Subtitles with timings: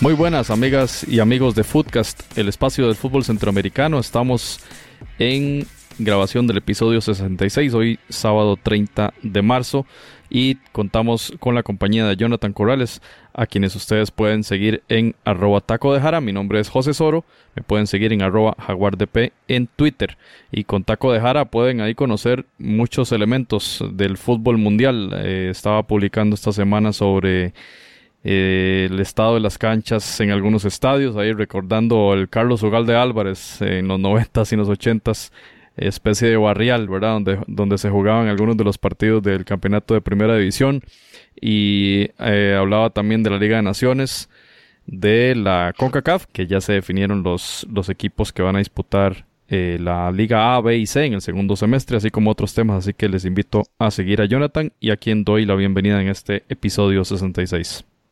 [0.00, 3.98] Muy buenas amigas y amigos de Footcast, el espacio del fútbol centroamericano.
[3.98, 4.60] Estamos
[5.18, 5.66] en
[5.98, 9.86] grabación del episodio 66, hoy sábado 30 de marzo,
[10.30, 13.02] y contamos con la compañía de Jonathan Corrales,
[13.34, 16.20] a quienes ustedes pueden seguir en arroba taco de jara.
[16.20, 17.24] Mi nombre es José Soro,
[17.54, 20.18] me pueden seguir en arroba jaguardp en Twitter.
[20.50, 25.12] Y con taco de jara pueden ahí conocer muchos elementos del fútbol mundial.
[25.16, 27.54] Eh, estaba publicando esta semana sobre
[28.24, 33.62] eh, el estado de las canchas en algunos estadios, ahí recordando el Carlos Ugalde Álvarez
[33.62, 35.30] en los 90s y los 80s,
[35.78, 37.14] especie de barrial, ¿verdad?
[37.14, 40.82] Donde, donde se jugaban algunos de los partidos del campeonato de primera división
[41.40, 44.28] y eh, hablaba también de la Liga de Naciones,
[44.86, 49.78] de la CONCACAF, que ya se definieron los, los equipos que van a disputar eh,
[49.80, 52.78] la Liga A, B y C en el segundo semestre, así como otros temas.
[52.78, 56.08] Así que les invito a seguir a Jonathan y a quien doy la bienvenida en
[56.08, 57.84] este episodio 66.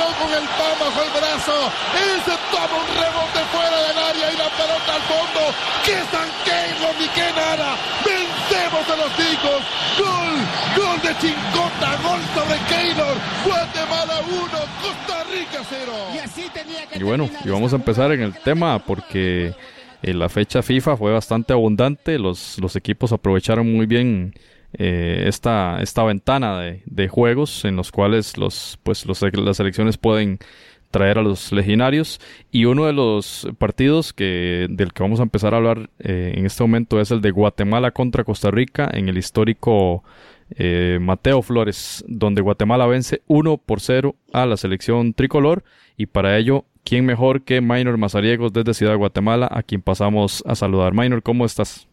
[0.00, 1.52] con el pan bajo el brazo.
[1.92, 5.40] Ese toma un rebote fuera del área y la pelota al fondo.
[5.84, 6.00] ¡Qué
[6.44, 7.76] Keylor ni qué nada!
[8.04, 9.62] ¡Vencemos a los ticos!
[9.98, 10.32] ¡Gol!
[10.76, 11.96] ¡Gol de Chincota!
[12.02, 13.16] ¡Gol sobre Keylor!
[13.44, 14.40] Guatemala 1,
[14.80, 15.92] Costa Rica 0.
[16.14, 19.54] Y así tenía que Y bueno, y vamos a empezar en el tema porque
[20.02, 22.18] en la fecha FIFA fue bastante abundante.
[22.18, 24.34] Los, los equipos aprovecharon muy bien
[24.74, 29.98] eh, esta, esta ventana de, de, juegos en los cuales los, pues, los, las selecciones
[29.98, 30.38] pueden
[30.92, 32.20] traer a los legionarios.
[32.52, 36.46] Y uno de los partidos que del que vamos a empezar a hablar eh, en
[36.46, 40.04] este momento es el de Guatemala contra Costa Rica en el histórico
[40.50, 45.64] eh, Mateo Flores donde Guatemala vence 1 por 0 a la selección tricolor.
[45.96, 50.44] Y para ello quién mejor que Minor Mazariegos desde Ciudad de Guatemala a quien pasamos
[50.46, 51.88] a saludar Minor ¿cómo estás?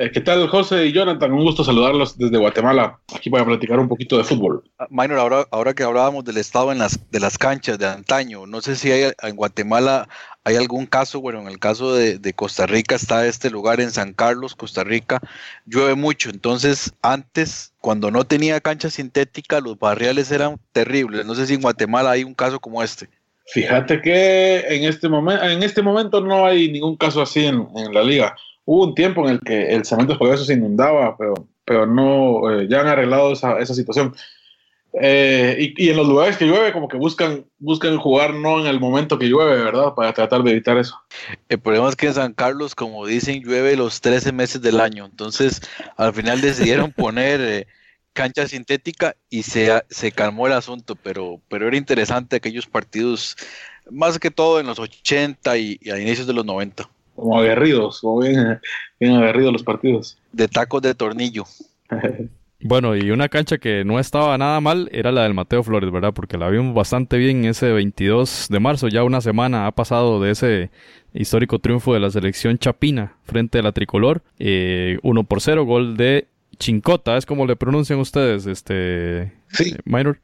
[0.00, 1.32] Eh, ¿Qué tal, José y Jonathan?
[1.32, 3.00] Un gusto saludarlos desde Guatemala.
[3.12, 4.62] Aquí voy a platicar un poquito de fútbol.
[4.78, 8.46] Ah, Minor, ahora, ahora que hablábamos del estado en las, de las canchas de antaño,
[8.46, 10.08] no sé si hay en Guatemala
[10.44, 13.90] hay algún caso, bueno, en el caso de, de, Costa Rica está este lugar en
[13.90, 15.20] San Carlos, Costa Rica,
[15.66, 21.26] llueve mucho, entonces antes, cuando no tenía cancha sintética, los barriales eran terribles.
[21.26, 23.08] No sé si en Guatemala hay un caso como este.
[23.48, 27.92] Fíjate que en este, momento en este momento no hay ningún caso así en, en
[27.92, 28.36] la liga
[28.68, 32.66] hubo un tiempo en el que el cemento escobeso se inundaba, pero, pero no, eh,
[32.68, 34.14] ya han arreglado esa, esa situación.
[34.92, 38.66] Eh, y, y, en los lugares que llueve, como que buscan, buscan jugar no en
[38.66, 39.94] el momento que llueve, ¿verdad?
[39.94, 41.00] Para tratar de evitar eso.
[41.48, 45.06] El problema es que en San Carlos, como dicen, llueve los 13 meses del año.
[45.06, 45.62] Entonces,
[45.96, 47.66] al final decidieron poner eh,
[48.12, 53.34] cancha sintética y se, se calmó el asunto, pero, pero era interesante aquellos partidos,
[53.90, 56.86] más que todo en los 80 y, y a inicios de los 90
[57.18, 58.60] como aguerridos, como bien,
[59.00, 60.18] bien aguerridos los partidos.
[60.32, 61.44] De tacos de tornillo.
[62.60, 66.12] Bueno, y una cancha que no estaba nada mal era la del Mateo Flores, ¿verdad?
[66.12, 68.88] Porque la vimos bastante bien ese 22 de marzo.
[68.88, 70.70] Ya una semana ha pasado de ese
[71.14, 74.22] histórico triunfo de la selección chapina frente a la tricolor.
[74.40, 76.26] Eh, 1 por 0, gol de
[76.58, 79.32] Chincota, es como le pronuncian ustedes, este.
[79.52, 79.76] Sí.
[79.84, 80.18] Minor.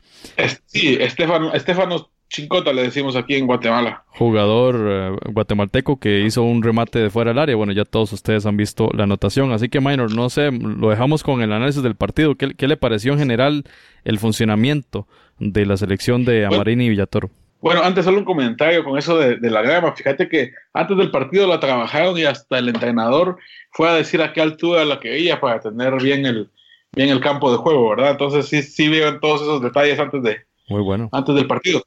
[0.67, 4.03] sí, Estefano, Estefano Chincota le decimos aquí en Guatemala.
[4.09, 7.55] Jugador eh, guatemalteco que hizo un remate de fuera del área.
[7.55, 9.53] Bueno, ya todos ustedes han visto la anotación.
[9.53, 12.35] Así que, Minor, no sé, lo dejamos con el análisis del partido.
[12.35, 13.63] ¿Qué, le pareció en general
[14.03, 15.07] el funcionamiento
[15.39, 17.31] de la selección de Amarini y Villatoro?
[17.61, 19.93] Bueno, antes solo un comentario con eso de, la grama.
[19.93, 23.37] Fíjate que antes del partido la trabajaron y hasta el entrenador
[23.71, 26.51] fue a decir a qué altura la quería para tener bien el,
[26.97, 28.11] bien el campo de juego, ¿verdad?
[28.11, 30.39] Entonces sí, sí vieron todos esos detalles antes de,
[30.69, 31.09] Muy bueno.
[31.13, 31.81] antes del partido.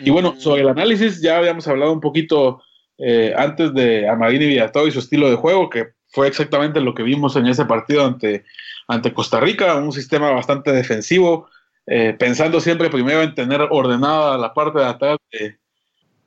[0.00, 2.62] Y bueno, sobre el análisis ya habíamos hablado un poquito
[2.98, 7.02] eh, antes de Amadini Villatoro y su estilo de juego, que fue exactamente lo que
[7.02, 8.44] vimos en ese partido ante,
[8.86, 11.48] ante Costa Rica, un sistema bastante defensivo,
[11.86, 15.58] eh, pensando siempre primero en tener ordenada la parte de atrás de,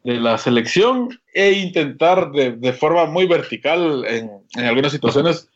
[0.04, 4.30] la selección e intentar de, forma muy vertical en,
[4.66, 5.50] algunas situaciones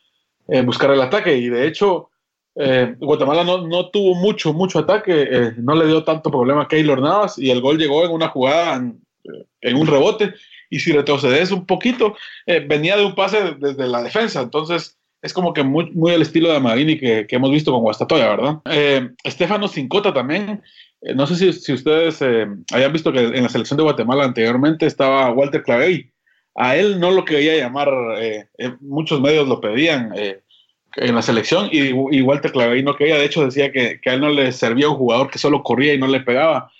[0.48, 1.36] eh, buscar el ataque.
[1.36, 2.10] Y de hecho,
[2.56, 7.00] eh, Guatemala no, no, tuvo mucho, mucho ataque, no le dio tanto problema a Keylor
[7.00, 9.00] Navas y el gol llegó en una jugada, en,
[9.60, 10.34] en un rebote.
[10.70, 12.16] Y si retrocedes un poquito,
[12.46, 14.40] venía de un pase desde la defensa.
[14.40, 17.82] Entonces, es como que muy, muy el estilo de Marini que, que hemos visto con
[17.82, 18.56] Guastatoya, ¿verdad?
[18.64, 20.62] Eh, Estefano Cincota también.
[21.00, 24.24] Eh, no sé si, si ustedes eh, hayan visto que en la selección de Guatemala
[24.24, 26.10] anteriormente estaba Walter Clavey.
[26.56, 27.88] A él no lo quería llamar,
[28.18, 28.46] eh,
[28.80, 30.12] muchos medios lo pedían
[30.96, 33.16] en la selección y, y Walter Clavey no quería.
[33.16, 35.94] De hecho, decía que, que, a él no le servía un jugador que solo corría
[35.94, 36.70] y no le pegaba.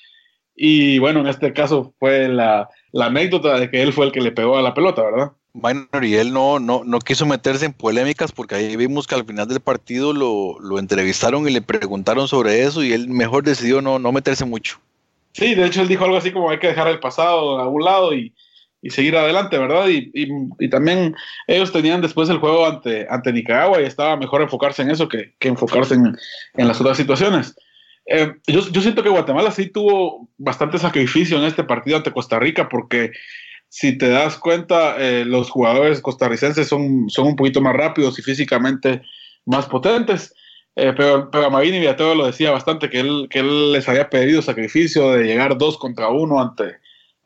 [0.55, 4.20] Y bueno, en este caso fue la, la anécdota de que él fue el que
[4.20, 5.32] le pegó a la pelota, ¿verdad?
[5.55, 9.25] Minor y él no, no, no quiso meterse en polémicas porque ahí vimos que al
[9.25, 13.82] final del partido lo, lo entrevistaron y le preguntaron sobre eso y él mejor decidió
[13.82, 14.79] no, no meterse mucho.
[15.32, 17.85] Sí, de hecho él dijo algo así como hay que dejar el pasado a un
[17.85, 18.32] lado y,
[18.82, 19.88] y seguir adelante, ¿verdad?
[19.88, 21.14] Y, y, también
[21.46, 25.34] ellos tenían después el juego ante, ante Nicaragua y estaba mejor enfocarse en eso que,
[25.38, 26.17] que enfocarse en,
[26.55, 27.55] en, las otras situaciones.
[28.06, 32.40] Eh, yo, yo siento que Guatemala sí tuvo bastante sacrificio en este partido ante Costa
[32.40, 33.12] Rica porque
[33.69, 38.23] si te das cuenta, eh, los jugadores costarricenses son, son un poquito más rápidos y
[38.23, 39.00] físicamente
[39.46, 40.35] más potentes.
[40.76, 44.11] Eh, pero, pero a Marini Villatoro lo decía bastante, que él, que él les había
[44.11, 46.76] pedido sacrificio de llegar dos contra uno ante,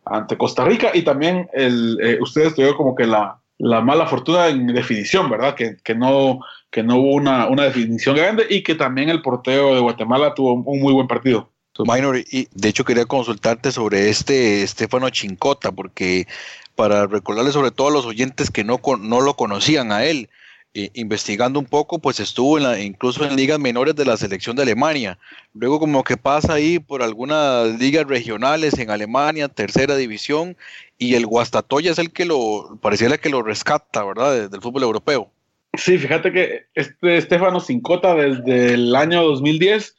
[0.06, 4.48] ante Costa Rica y también el, eh, ustedes tuvieron como que la, la, mala fortuna
[4.48, 5.54] en definición, ¿verdad?
[5.54, 9.74] Que, que no, que no hubo una, una, definición grande y que también el portero
[9.74, 11.50] de Guatemala tuvo un muy buen partido.
[11.78, 16.26] Minor, y de hecho quería consultarte sobre este Estefano Chincota, porque
[16.74, 20.30] para recordarle sobre todo a los oyentes que no, no lo conocían a él,
[20.78, 25.18] eh, investigando un poco, pues estuvo incluso en ligas menores de la selección de Alemania.
[25.54, 30.54] Luego como que pasa ahí por algunas ligas regionales en Alemania, tercera división,
[30.98, 34.50] y el Guastatoya es el que lo, pareciera que lo rescata, ¿verdad?
[34.50, 35.30] Del fútbol europeo.
[35.78, 39.96] Sí, fíjate que este Estefano Cincota desde el año 2010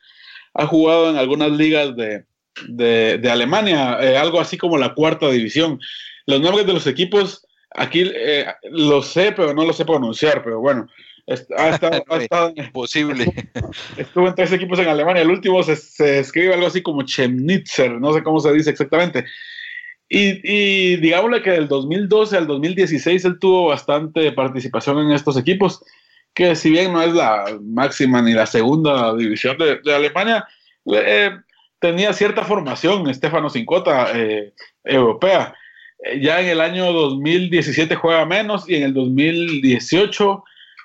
[0.54, 2.24] ha jugado en algunas ligas de,
[2.68, 5.80] de, Alemania, eh, algo así como la cuarta división.
[6.28, 7.47] Los nombres de los equipos,
[7.78, 10.88] aquí eh, los sé, pero no los sé pronunciar, pero bueno.
[11.28, 11.34] Ha
[11.70, 13.26] estado, ha estado Posible.
[13.98, 15.22] Estuvo en tres equipos en Alemania.
[15.22, 19.26] El último se, se, escribe algo así como Chemnitzer, no sé cómo se dice exactamente.
[20.10, 25.84] Y, y digámosle que del 2012 al 2016 él tuvo bastante participación en estos equipos
[26.38, 30.48] que si bien no es la máxima ni la segunda división de, de Alemania,
[30.86, 31.32] eh,
[31.80, 34.54] tenía cierta formación Estefano Cincota eh,
[34.84, 35.56] europea.
[36.04, 40.44] Eh, ya en el año 2017 juega menos y en el 2018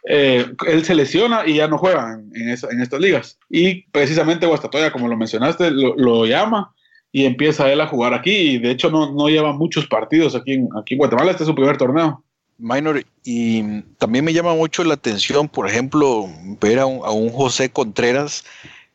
[0.08, 3.38] eh, él se lesiona y ya no juega en, esa, en estas ligas.
[3.48, 6.74] Y precisamente Guastatoya, como lo mencionaste, lo, llama
[7.12, 8.32] y empieza él a jugar aquí.
[8.32, 11.54] Y de hecho no, no lleva muchos partidos aquí en, aquí Guatemala, este es su
[11.54, 12.24] primer torneo.
[12.58, 16.28] Minor, y también me llama mucho la atención, por ejemplo,
[16.60, 18.44] ver a un, José Contreras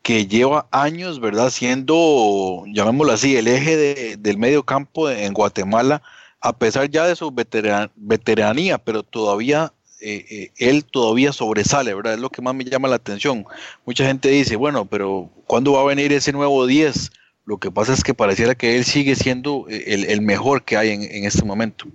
[0.08, 6.02] que lleva años, ¿verdad?, siendo, llamémoslo así, el eje de, del medio campo en Guatemala,
[6.40, 12.14] a pesar ya de su veteran, veteranía, pero todavía eh, eh, él todavía sobresale, ¿verdad?
[12.14, 13.46] Es lo que más me llama la atención.
[13.86, 17.12] Mucha gente dice, bueno, pero ¿cuándo va a venir ese nuevo 10?
[17.44, 20.92] Lo que pasa es que pareciera que él sigue siendo el, el mejor que hay
[20.92, 21.86] en, en este momento.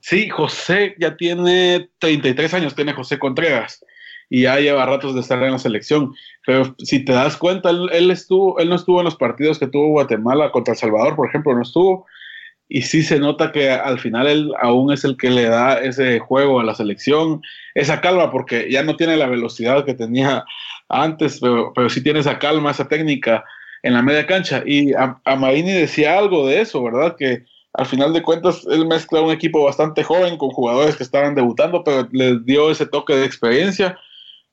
[0.00, 3.78] Sí, José ya tiene 33 años, tiene José Contreras
[4.30, 6.14] y ya lleva ratos de estar en la selección.
[6.46, 9.88] Pero si te das cuenta, él, estuvo, él no estuvo en los partidos que tuvo
[9.88, 12.06] Guatemala contra El Salvador, por ejemplo, no estuvo.
[12.68, 16.18] Y sí se nota que al final él aún es el que le da ese
[16.18, 17.42] juego a la selección,
[17.74, 20.44] esa calma, porque ya no tiene la velocidad que tenía
[20.88, 23.44] antes, pero, pero sí tiene esa calma, esa técnica
[23.82, 24.62] en la media cancha.
[24.64, 27.16] Y a, a decía algo de eso, ¿verdad?
[27.16, 31.34] Que al final de cuentas, él mezcla un equipo bastante joven con jugadores que estaban
[31.34, 33.98] debutando, pero les dio ese toque de experiencia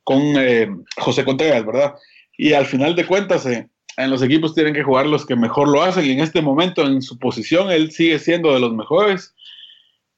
[0.04, 1.96] con eh, José Contreras, ¿verdad?
[2.38, 3.68] Y al final de cuentas, eh,
[3.98, 6.86] en los equipos tienen que jugar los que mejor lo hacen, y en este momento,
[6.86, 9.34] en su posición, él sigue siendo de los mejores.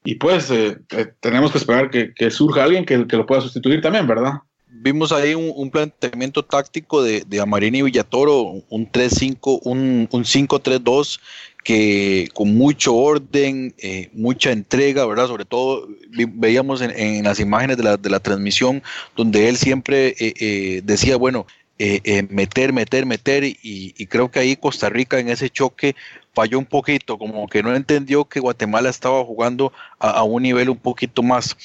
[0.05, 0.77] Y pues eh,
[1.21, 4.33] tenemos que esperar que, surja alguien que, lo pueda sustituir también, ¿verdad?
[4.67, 11.19] Vimos ahí un, un planteamiento táctico de, de Amarini Villatoro, un 3-5, un, un 5-3-2
[11.63, 15.27] que con mucho orden, eh, mucha entrega, ¿verdad?
[15.27, 18.83] Sobre todo veíamos en, en las imágenes de la, de la, transmisión
[19.15, 21.45] donde él siempre eh, eh, decía, bueno,
[21.79, 25.95] eh, meter, meter, meter y, creo que ahí Costa Rica en ese choque
[26.33, 30.77] falló un poquito, como que no entendió que Guatemala estaba jugando a, un nivel un
[30.77, 31.57] poquito más.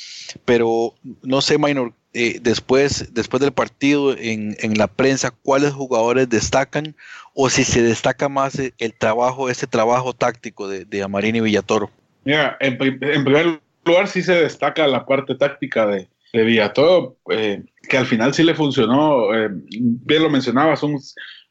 [0.45, 6.97] Pero no sé, Minor, después, después del partido en, la prensa, ¿cuáles jugadores destacan
[7.41, 11.89] o si se destaca más el trabajo, ese trabajo táctico de, de Amarín y Villatoro?
[12.25, 17.63] Mira, en, en primer lugar sí se destaca la parte táctica de, de Villatoro, eh,
[17.89, 21.01] que al final sí le funcionó, eh, bien lo mencionabas, un,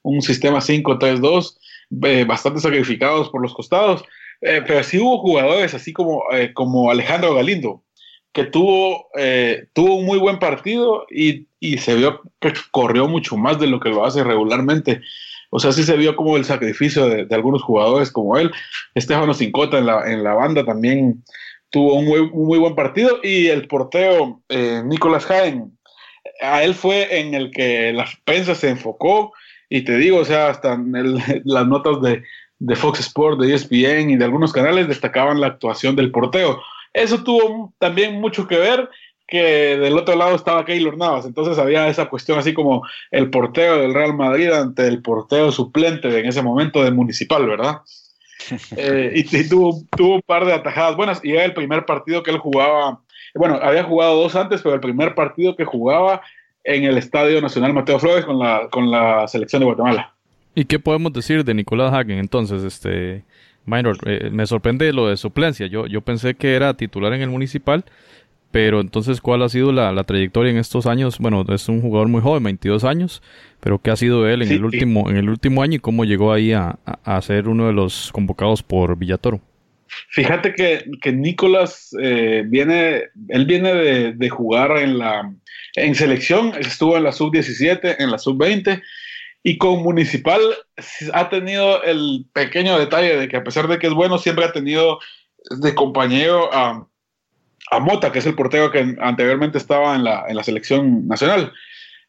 [0.02, 1.58] un sistema 5-3-2,
[2.04, 4.04] eh, bastante sacrificados por los costados,
[4.42, 6.22] pero sí hubo jugadores así como,
[6.54, 7.82] como Alejandro Galindo,
[8.34, 9.08] que tuvo,
[9.74, 13.80] tuvo un muy buen partido y, y, se vio que corrió mucho más de lo
[13.80, 15.02] que lo hace regularmente.
[15.50, 18.52] O sea, sí se vio como el sacrificio de, algunos jugadores como él.
[18.96, 21.24] Estefano Cincota en la, en la banda también
[21.70, 25.78] tuvo un muy, buen partido y el porteo eh, Nicolás Jaén,
[26.42, 29.34] a él fue en el que la prensa se enfocó
[29.70, 30.94] y te digo, o sea, hasta en
[31.46, 32.24] las notas de,
[32.60, 36.62] de, Fox Sports, de ESPN y de algunos canales destacaban la actuación del porteo.
[36.94, 38.90] Eso tuvo también mucho que ver
[39.28, 43.78] que del otro lado estaba Keylor Navas, entonces había esa cuestión así como el porteo
[43.78, 47.82] del Real Madrid ante el porteo suplente en ese momento de Municipal, ¿verdad?
[48.78, 52.32] Eh, y, tuvo, tuvo, un par de atajadas buenas y era el primer partido que
[52.32, 53.02] él jugaba,
[53.36, 56.22] bueno, había jugado dos antes, pero el primer partido que jugaba
[56.64, 60.14] en el Estadio Nacional Mateo Flores con la, con la selección de Guatemala.
[60.56, 62.64] ¿Y qué podemos decir de Nicolás Hagen entonces?
[62.64, 63.26] Este,
[63.66, 65.68] Minor, eh, me sorprende lo de suplencia.
[65.68, 67.84] Yo, yo pensé que era titular en el municipal
[68.58, 71.20] pero entonces, ¿cuál ha sido la, trayectoria en estos años?
[71.20, 73.22] Bueno, es un jugador muy joven, 22 años,
[73.60, 76.34] pero ¿qué ha sido él en, el, último, en el último año y cómo llegó
[76.34, 76.80] ahí a,
[77.22, 79.42] ser uno de los convocados por Villatoro?
[80.10, 83.76] Fíjate que, que Nicolás eh, viene, él viene
[84.16, 85.32] de, jugar en la
[85.76, 88.82] en selección, estuvo en la sub-17, en la sub-20
[89.44, 90.42] y con Municipal
[91.14, 94.52] ha tenido el pequeño detalle de que a pesar de que es bueno, siempre ha
[94.52, 94.98] tenido
[95.60, 96.88] de compañero a
[97.72, 101.52] a Mota, que es el portero que anteriormente estaba en la, en la selección nacional.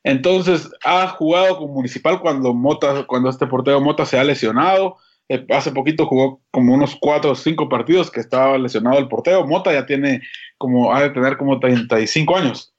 [0.04, 4.96] Entonces, ha jugado con Municipal cuando Mota, cuando este portero Mota se ha lesionado.
[5.28, 9.46] Eh, hace poquito jugó como unos cuatro o cinco partidos que estaba lesionado el portero.
[9.46, 10.22] Mota ya tiene
[10.56, 12.72] como, ha de tener como 35 años.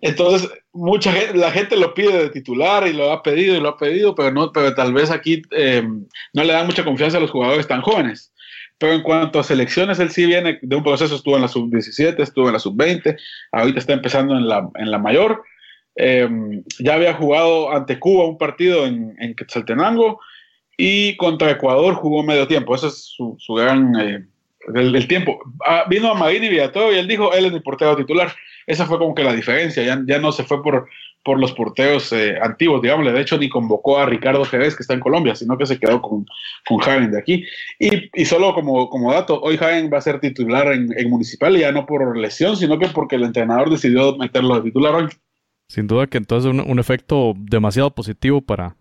[0.00, 3.70] Entonces, mucha gente, la gente lo pide de titular y lo ha pedido y lo
[3.70, 5.82] ha pedido, pero no, pero tal vez aquí eh,
[6.32, 8.32] no le dan mucha confianza a los jugadores tan jóvenes.
[8.78, 12.20] Pero en cuanto a selecciones, él sí viene de un proceso, estuvo en la sub-17,
[12.20, 13.16] estuvo en la sub-20,
[13.52, 15.42] ahorita está empezando en la, en la mayor.
[15.94, 20.20] Em, ya había jugado ante Cuba un partido en, en Quetzaltenango
[20.76, 22.74] y contra Ecuador jugó medio tiempo.
[22.74, 24.26] Ese es su, su gran eh,
[25.08, 25.38] tiempo.
[25.66, 28.32] Ah, vino a Marini Villatorio y él dijo, él es mi portero titular.
[28.66, 29.82] Esa fue como que la diferencia.
[29.82, 30.88] Ya, ya no se fue por,
[31.26, 34.94] por los porteos eh, antiguos, digamos, de hecho ni convocó a Ricardo Jerez, que está
[34.94, 36.24] en Colombia, sino que se quedó con,
[36.64, 37.44] con Jaén de aquí.
[37.80, 41.72] Y, solo como, como dato, hoy Jaén va a ser titular en, en, Municipal, ya
[41.72, 45.08] no por lesión, sino que porque el entrenador decidió meterlo de titular hoy.
[45.68, 48.76] Sin duda que entonces un, un efecto demasiado positivo para,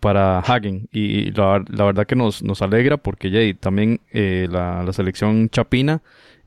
[0.00, 4.82] para Hagen y la, la, verdad que nos, nos alegra porque ya también eh, la,
[4.84, 6.00] la, selección chapina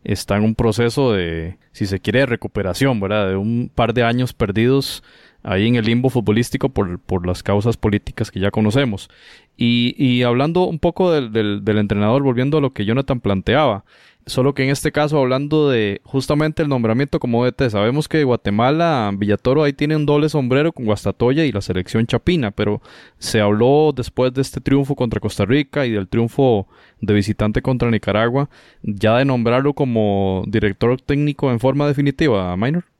[0.03, 3.29] está en un proceso de, si se quiere, recuperación, ¿verdad?
[3.29, 5.03] De un par de años perdidos
[5.43, 9.09] ahí en el limbo futbolístico por, por las causas políticas que ya conocemos.
[9.57, 11.31] Y, y hablando un poco del,
[11.63, 13.83] del, entrenador, volviendo a lo que Jonathan planteaba,
[14.25, 19.11] solo que en este caso hablando de justamente el nombramiento como DT, sabemos que Guatemala,
[19.15, 22.81] Villatoro ahí tiene un doble sombrero con Guastatoya y la selección chapina, pero
[23.19, 26.67] se habló después de este triunfo contra Costa Rica y del triunfo
[27.01, 28.49] de visitante contra Nicaragua,
[28.81, 32.92] ya de nombrarlo como director técnico en forma definitiva, Minor.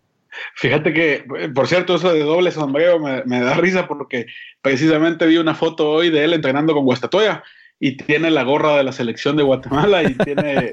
[0.56, 4.26] Fíjate que, por cierto, eso de doble sombrero me, da risa porque
[4.62, 7.44] precisamente vi una foto hoy de él entrenando con Guastatoya
[7.80, 10.72] y tiene la gorra de la selección de Guatemala y tiene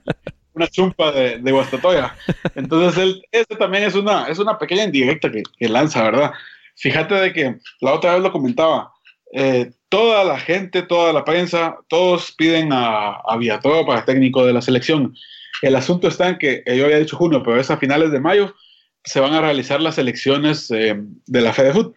[0.54, 2.14] una chumpa de, de, Guastatoya.
[2.54, 6.32] Entonces, él, este también es una, es una pequeña indirecta que, que lanza, ¿verdad?
[6.76, 8.92] Fíjate de que la otra vez lo comentaba,
[9.32, 14.52] eh, toda la gente, toda la prensa, todos piden a, a Villatoro para técnico de
[14.52, 15.14] la selección.
[15.62, 18.20] El asunto está en que, eh, yo había dicho junio, pero es a finales de
[18.20, 18.54] mayo,
[19.04, 21.94] se van a realizar las elecciones eh, de la FEDEFUT.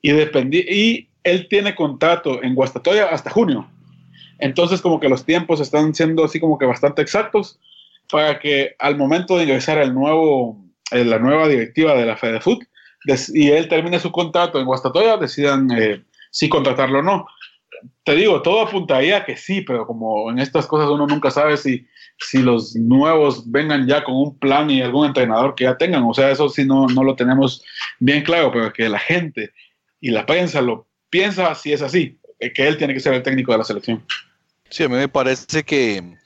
[0.00, 3.70] Y, y él tiene contrato en Guastatoya hasta junio.
[4.38, 7.60] Entonces, como que los tiempos están siendo así como que bastante exactos
[8.10, 10.58] para que al momento de ingresar el nuevo,
[10.90, 12.64] eh, la nueva directiva de la FEDEFUT
[13.32, 17.26] y él termine su contrato en Guastatoya, decidan eh, si contratarlo o no.
[18.04, 21.86] Te digo, todo apuntaría que sí, pero como en estas cosas uno nunca sabe si
[22.18, 26.04] si los nuevos vengan ya con un plan y algún entrenador que ya tengan.
[26.04, 27.62] O sea, eso sí no, no lo tenemos
[27.98, 29.52] bien claro, pero que la gente
[30.00, 33.52] y la prensa lo piensa si es así, que él tiene que ser el técnico
[33.52, 34.04] de la selección.
[34.70, 36.16] Sí, a mí me parece que,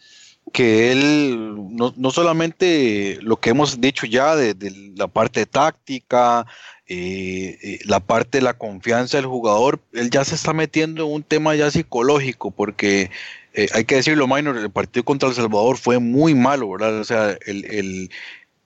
[0.53, 6.47] que él, no, no solamente lo que hemos dicho ya de, de la parte táctica,
[6.89, 11.13] eh, eh, la parte de la confianza del jugador, él ya se está metiendo en
[11.15, 13.11] un tema ya psicológico, porque
[13.55, 17.01] eh, hay que decirlo, Minor, el partido contra El Salvador fue muy malo, ¿verdad?
[17.01, 18.11] O sea, el, el,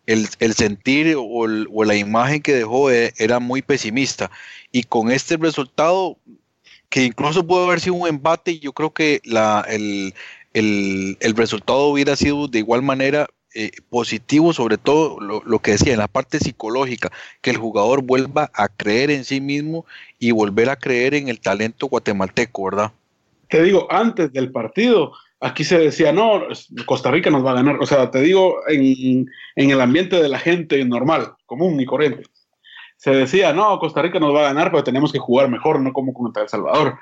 [0.06, 4.30] el, el sentir o, la imagen que dejó era muy pesimista.
[4.70, 6.18] Y con este resultado,
[6.90, 10.14] que incluso pudo haber sido un empate, yo creo que la, el,
[10.52, 15.92] el resultado hubiera sido de igual manera eh, positivo, sobre todo lo, lo, que decía
[15.92, 19.86] en la parte psicológica, que el jugador vuelva a creer en sí mismo
[20.18, 22.92] y volver a creer en el talento guatemalteco, ¿verdad?
[23.48, 26.42] Te digo, antes del partido, aquí se decía, no,
[26.86, 27.78] Costa Rica nos va a ganar.
[27.80, 32.22] O sea, te digo, en, en el ambiente de la gente normal, común y corriente,
[32.96, 35.92] se decía, no, Costa Rica nos va a ganar, pero tenemos que jugar mejor, no
[35.92, 36.98] como contra El Salvador.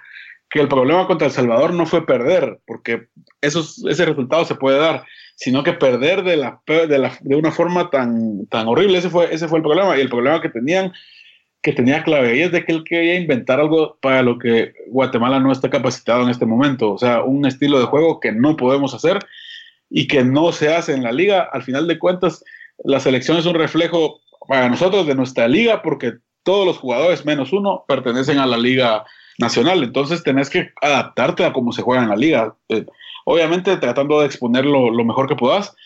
[0.48, 3.08] Que el problema contra El Salvador no fue perder, porque
[3.40, 5.04] esos, ese resultado se puede dar,
[5.38, 8.98] sino que perder de, la, de, la, de una forma tan, tan horrible.
[8.98, 9.96] Ese fue, ese fue el problema.
[9.96, 10.92] Y el problema que tenían,
[11.62, 15.38] que tenía clave, y es de que él quería inventar algo para lo que Guatemala
[15.38, 16.90] no está capacitado en este momento.
[16.90, 19.20] O sea, un estilo de juego que no podemos hacer
[19.88, 21.48] y que no se hace en la liga.
[21.52, 22.44] Al final de cuentas,
[22.82, 27.52] la selección es un reflejo para nosotros de nuestra liga, porque todos los jugadores, menos
[27.52, 29.04] uno, pertenecen a la liga
[29.38, 29.84] nacional.
[29.84, 32.56] Entonces tenés que adaptarte a cómo se juega en la liga.
[33.30, 35.76] Obviamente tratando de exponer lo, mejor que puedas,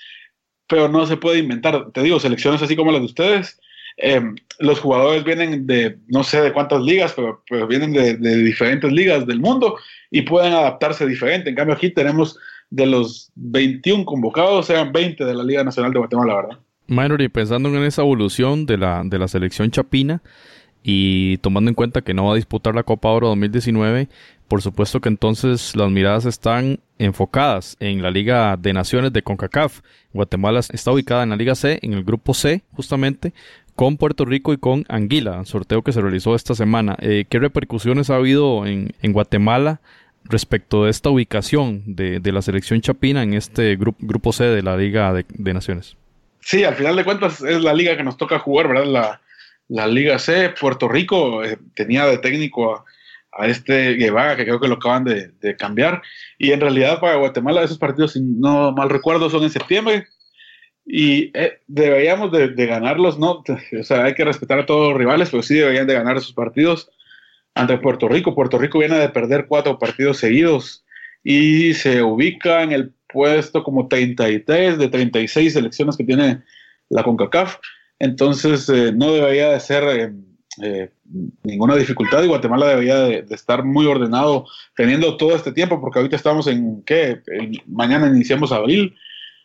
[0.68, 1.90] pero no se puede inventar.
[1.90, 3.60] Te digo, selecciones así como las de ustedes,
[3.96, 4.22] eh,
[4.60, 8.92] los jugadores vienen de no sé de cuántas ligas, pero, pero vienen de, de, diferentes
[8.92, 9.76] ligas del mundo
[10.08, 11.50] y pueden adaptarse diferente.
[11.50, 12.38] En cambio, aquí tenemos
[12.70, 16.58] de los 21 convocados, sean 20 de la Liga Nacional de Guatemala, ¿verdad?
[16.86, 20.22] Minor, y pensando en esa evolución de la, de la selección chapina,
[20.84, 24.08] y tomando en cuenta que no va a disputar la Copa Oro 2019,
[24.52, 29.80] por supuesto que entonces las miradas están enfocadas en la Liga de Naciones de CONCACAF.
[30.12, 33.32] Guatemala está ubicada en la Liga C, en el grupo C, justamente,
[33.74, 36.98] con Puerto Rico y con Anguila, sorteo que se realizó esta semana.
[37.00, 39.80] Eh, ¿Qué repercusiones ha habido en, en Guatemala
[40.24, 44.76] respecto de esta ubicación de, de, la selección chapina en este grupo, C de la
[44.76, 45.96] Liga de, de Naciones?
[46.40, 48.84] Sí, al final de cuentas es la liga que nos toca jugar, ¿verdad?
[48.84, 49.20] La,
[49.68, 52.84] la Liga C, Puerto Rico eh, tenía de técnico a,
[53.32, 56.02] a, este Guevara, que creo que lo acaban de, de, cambiar.
[56.38, 60.06] Y en realidad para Guatemala esos partidos, si no mal recuerdo, son en septiembre.
[60.84, 63.42] Y eh, deberíamos de, de, ganarlos, ¿no?
[63.80, 66.32] O sea, hay que respetar a todos los rivales, pero sí deberían de ganar esos
[66.32, 66.90] partidos
[67.54, 68.34] ante Puerto Rico.
[68.34, 70.84] Puerto Rico viene de perder cuatro partidos seguidos
[71.22, 76.42] y se ubica en el puesto como 33 de 36 selecciones que tiene
[76.88, 77.58] la CONCACAF.
[77.98, 80.12] Entonces, eh, no debería de ser eh,
[80.60, 80.90] eh,
[81.42, 86.16] ninguna dificultad y Guatemala debería de, estar muy ordenado teniendo todo este tiempo, porque ahorita
[86.16, 87.22] estamos en, ¿qué?
[87.66, 88.94] mañana iniciamos abril,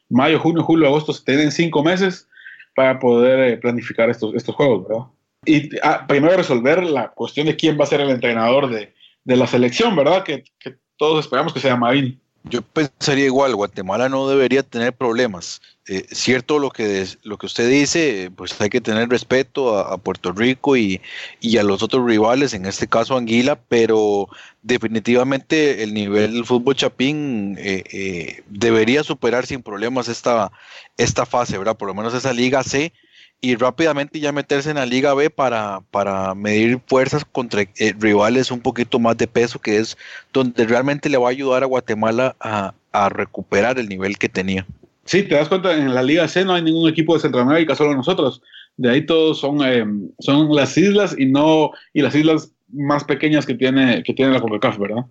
[0.10, 2.28] mayo, junio, julio, agosto, se tienen cinco meses
[2.76, 5.06] para poder planificar estos, estos juegos, ¿verdad?
[5.46, 8.94] Y ah, primero resolver la cuestión de quién va a ser el entrenador de,
[9.24, 10.24] de la selección, ¿verdad?
[10.24, 12.20] Que, que todos esperamos que sea Marín.
[12.50, 15.62] Yo pensaría igual, Guatemala no debería tener problemas.
[15.88, 20.34] Eh, cierto lo que, lo que usted dice, pues hay que tener respeto a, Puerto
[20.34, 21.02] Rico y,
[21.40, 24.28] y, a los otros rivales, en este caso Anguila, pero
[24.64, 30.52] definitivamente el nivel del fútbol chapín eh, eh, debería superar sin problemas esta,
[30.98, 31.78] esta fase, ¿verdad?
[31.78, 32.92] Por lo menos esa Liga C
[33.40, 38.52] y rápidamente ya meterse en la Liga B para, para medir fuerzas contra eh, rivales
[38.52, 39.98] un poquito más de peso, que es
[40.34, 44.66] donde realmente le va a ayudar a Guatemala a, a, recuperar el nivel que tenía.
[45.06, 47.96] Sí, te das cuenta, en la Liga C no hay ningún equipo de Centroamérica, solo
[47.96, 48.42] nosotros.
[48.76, 49.86] De ahí todos son, eh,
[50.20, 54.42] son las islas y no y las islas más pequeñas que tiene, que tiene la
[54.42, 55.06] CONCACAF, ¿verdad?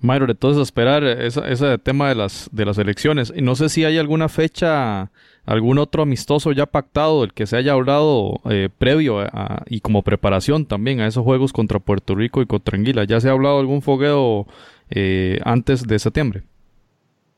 [0.00, 3.32] Mayro, entonces esperar ese, ese tema de las, de las elecciones.
[3.34, 5.10] Y no sé si hay alguna fecha,
[5.46, 10.02] algún otro amistoso ya pactado del que se haya hablado eh, previo a, y como
[10.02, 13.04] preparación también a esos juegos contra Puerto Rico y contra Anguila.
[13.04, 14.46] ¿Ya se ha hablado algún fogueo
[14.90, 16.42] eh, antes de septiembre?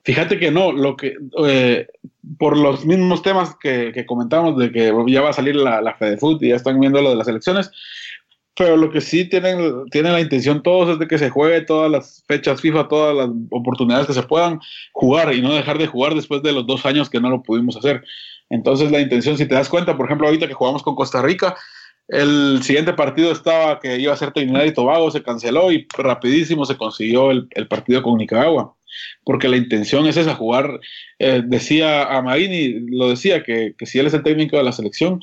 [0.04, 1.14] Fíjate que no, lo que
[1.44, 1.88] eh,
[2.38, 6.40] por los mismos temas que, comentamos de que ya va a salir la, la FedeFoot
[6.44, 7.72] y ya están viendo lo de las elecciones,
[8.56, 11.90] pero lo que sí tienen, tienen la intención todos es de que se juegue todas
[11.90, 14.60] las fechas FIFA, todas las oportunidades que se puedan
[14.92, 17.76] jugar y no dejar de jugar después de los dos años que no lo pudimos
[17.76, 18.02] hacer.
[18.48, 21.54] Entonces la intención, si te das cuenta, por ejemplo, ahorita que jugamos con Costa Rica,
[22.08, 26.64] el siguiente partido estaba que iba a ser Trinidad y Tobago, se canceló y rapidísimo
[26.64, 28.74] se consiguió el, el partido con Nicaragua.
[29.24, 30.80] Porque la intención es esa, jugar,
[31.18, 34.72] eh, decía a Marini, lo decía, que, que si él es el técnico de la
[34.72, 35.20] selección,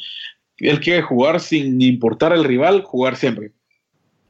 [0.69, 3.51] él quiere jugar sin importar el rival, jugar siempre.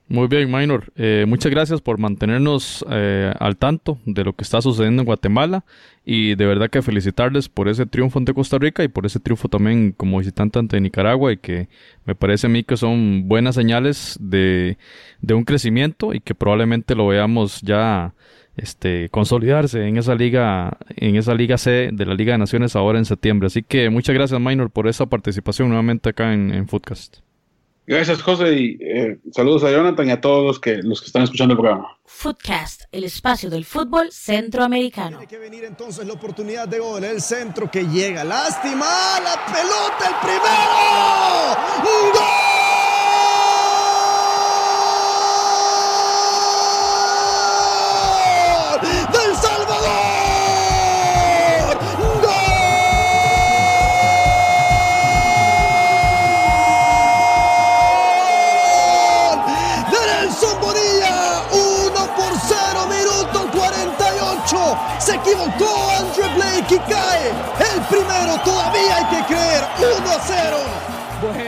[0.09, 0.91] Muy bien, Minor.
[0.95, 5.63] Eh, muchas gracias por mantenernos eh, al tanto de lo que está sucediendo en Guatemala
[6.05, 9.47] y de verdad que felicitarles por ese triunfo ante Costa Rica y por ese triunfo
[9.47, 11.69] también como visitante ante Nicaragua y que
[12.05, 14.77] me parece a mí que son buenas señales de,
[15.21, 18.13] de un crecimiento y que probablemente lo veamos ya
[18.55, 22.99] este, consolidarse en esa liga, en esa liga C de la Liga de Naciones ahora
[22.99, 23.47] en septiembre.
[23.47, 27.17] Así que muchas gracias, Minor, por esa participación nuevamente acá en, en Footcast.
[27.85, 31.23] Gracias, José, y eh, saludos a Jonathan y a todos los que, los que están
[31.23, 31.97] escuchando el programa.
[32.05, 35.17] Footcast, el espacio del fútbol centroamericano.
[35.17, 38.23] Tiene que venir entonces la oportunidad de gol, el centro que llega.
[38.23, 38.85] Lástima,
[39.21, 42.13] la pelota, el primero.
[42.13, 42.52] ¡Gol!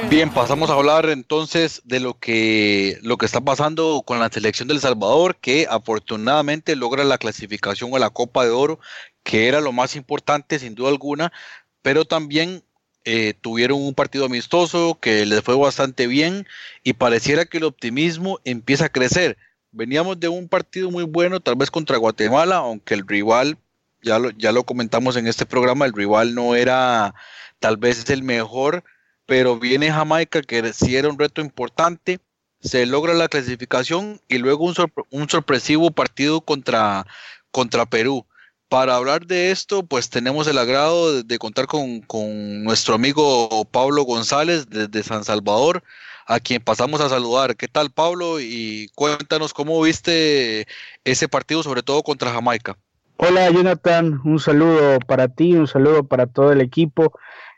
[0.09, 4.67] Bien, pasamos a hablar entonces de lo que, lo que está pasando con la selección
[4.67, 8.79] del Salvador, que afortunadamente logra la clasificación a la Copa de Oro,
[9.23, 11.33] que era lo más importante sin duda alguna,
[11.81, 12.63] pero también
[13.03, 16.47] eh, tuvieron un partido amistoso que les fue bastante bien
[16.83, 19.37] y pareciera que el optimismo empieza a crecer.
[19.71, 23.57] Veníamos de un partido muy bueno, tal vez contra Guatemala, aunque el rival,
[24.01, 27.13] ya lo, ya lo comentamos en este programa, el rival no era
[27.59, 28.83] tal vez el mejor,
[29.25, 32.19] pero viene Jamaica, que sí era un reto importante,
[32.59, 34.75] se logra la clasificación y luego un,
[35.11, 37.05] un sorpresivo partido contra,
[37.51, 38.25] contra Perú.
[38.67, 44.03] Para hablar de esto, pues tenemos el agrado de, contar con, con, nuestro amigo Pablo
[44.03, 45.83] González desde San Salvador
[46.25, 47.55] a quien pasamos a saludar.
[47.55, 48.39] ¿Qué tal, Pablo?
[48.39, 50.65] Y cuéntanos cómo viste
[51.03, 52.75] ese partido, sobre todo contra Jamaica.
[53.17, 54.19] Hola, Jonathan.
[54.25, 57.13] Un saludo para ti, un saludo para todo el equipo.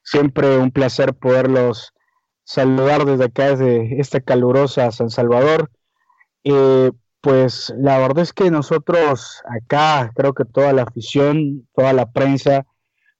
[0.09, 1.93] Siempre un placer poderlos
[2.45, 5.69] saludar desde acá, desde esta calurosa San Salvador.
[6.45, 12.09] Eh, pues la verdad es que nosotros acá, creo que toda la afición, toda la
[12.09, 12.65] prensa,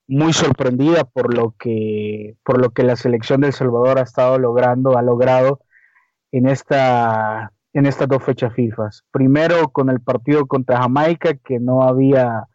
[0.08, 4.97] muy sorprendida por lo que por lo que la selección del Salvador ha estado logrando,
[4.97, 5.60] ha logrado
[6.32, 8.91] en esta en estas dos fechas FIFA.
[9.12, 12.47] Primero con el partido contra Jamaica que no había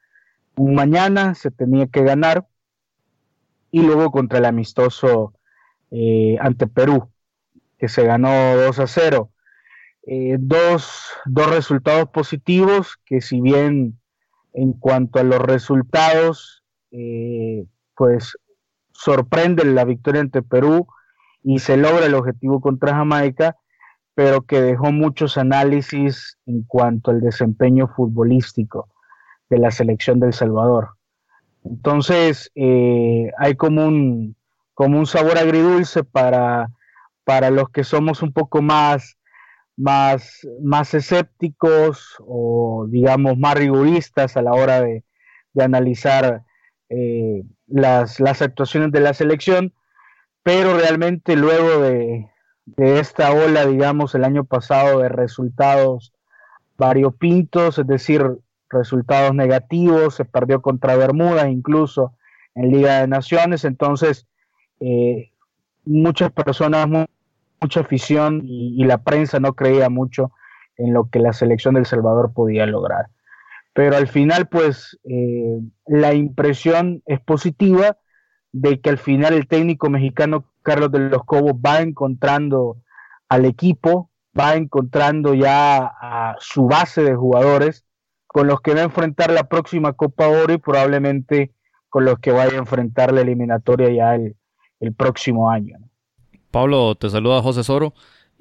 [0.57, 2.47] un mañana, se tenía que ganar
[3.73, 5.33] y luego contra el amistoso
[5.91, 7.09] eh, ante Perú
[7.79, 9.33] que se ganó 2 a 0.
[10.07, 13.99] Eh, dos, dos resultados positivos que si bien
[14.53, 17.65] en cuanto a los resultados eh,
[17.97, 18.37] pues
[18.93, 20.87] sorprende la victoria ante Perú
[21.43, 23.57] y se logra el objetivo contra Jamaica,
[24.15, 28.89] pero que dejó muchos análisis en cuanto al desempeño futbolístico
[29.49, 30.91] de la selección del Salvador.
[31.65, 34.37] Entonces, eh, hay como un,
[34.75, 36.69] como un sabor agridulce para,
[37.25, 39.17] para los que somos un poco más,
[39.77, 45.05] más, más escépticos o, digamos, más rigoristas a la hora de,
[45.55, 46.45] de analizar
[46.89, 49.73] eh, las, las, actuaciones de la selección,
[50.43, 52.29] pero realmente luego de,
[52.77, 56.13] esta ola, digamos, el año pasado de resultados
[56.77, 58.25] variopintos, es decir,
[58.73, 62.15] resultados negativos, se perdió contra Bermuda incluso
[62.55, 64.27] en Liga de Naciones, entonces
[64.81, 65.31] eh,
[65.85, 66.89] muchas personas,
[67.61, 70.33] mucha afición y, la prensa no creía mucho
[70.77, 73.07] en lo que la selección del Salvador podía lograr.
[73.73, 77.97] Pero al final pues eh, la impresión es positiva
[78.53, 82.77] de que al final el técnico mexicano Carlos de los Cobos va encontrando
[83.29, 87.85] al equipo, va encontrando ya a su base de jugadores
[88.33, 91.53] con los que va a enfrentar la próxima Copa Oro y probablemente
[91.91, 95.77] con los que vaya a enfrentar la eliminatoria ya el, próximo año.
[96.51, 97.95] Pablo, te saluda José Soro.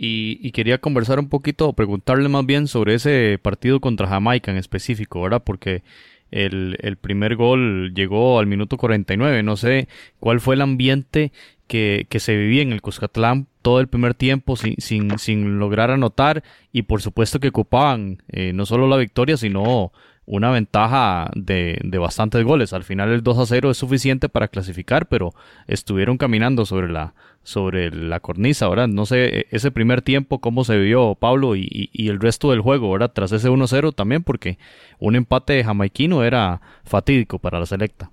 [0.04, 4.58] Y, quería conversar un poquito, o preguntarle más bien sobre ese partido contra Jamaica en
[4.58, 5.43] específico, ¿verdad?
[5.45, 5.84] Porque
[6.32, 9.43] el, el primer gol llegó al minuto 49.
[9.43, 9.88] No sé
[10.19, 11.32] cuál fue el ambiente
[11.71, 16.43] que, se vivía en el Cuscatlán todo el primer tiempo sin, sin, sin lograr anotar
[16.73, 19.93] y por supuesto que ocupaban eh, no solo la victoria, sino
[20.25, 22.73] una ventaja de, de, bastantes goles.
[22.73, 25.34] Al final el 2 a 0 es suficiente para clasificar, pero
[25.67, 28.89] estuvieron caminando sobre la, sobre la cornisa, ¿verdad?
[28.89, 32.60] No sé, e, ese primer tiempo, cómo se vio Pablo y, y, el resto del
[32.60, 33.13] juego, ¿verdad?
[33.13, 34.57] Tras ese 1 0 también, porque
[34.99, 38.12] un empate jamaiquino era fatídico para la selecta.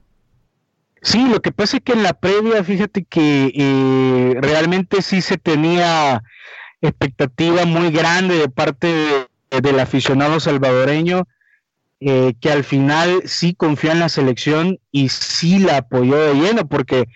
[1.02, 5.38] Sí, lo que pasa es que en la previa, fíjate que eh, realmente sí se
[5.38, 6.22] tenía
[6.80, 8.92] expectativa muy grande de parte
[9.50, 11.26] del aficionado salvadoreño
[12.00, 16.68] eh, que al final sí confía en la selección y sí la apoyó de lleno,
[16.68, 17.08] porque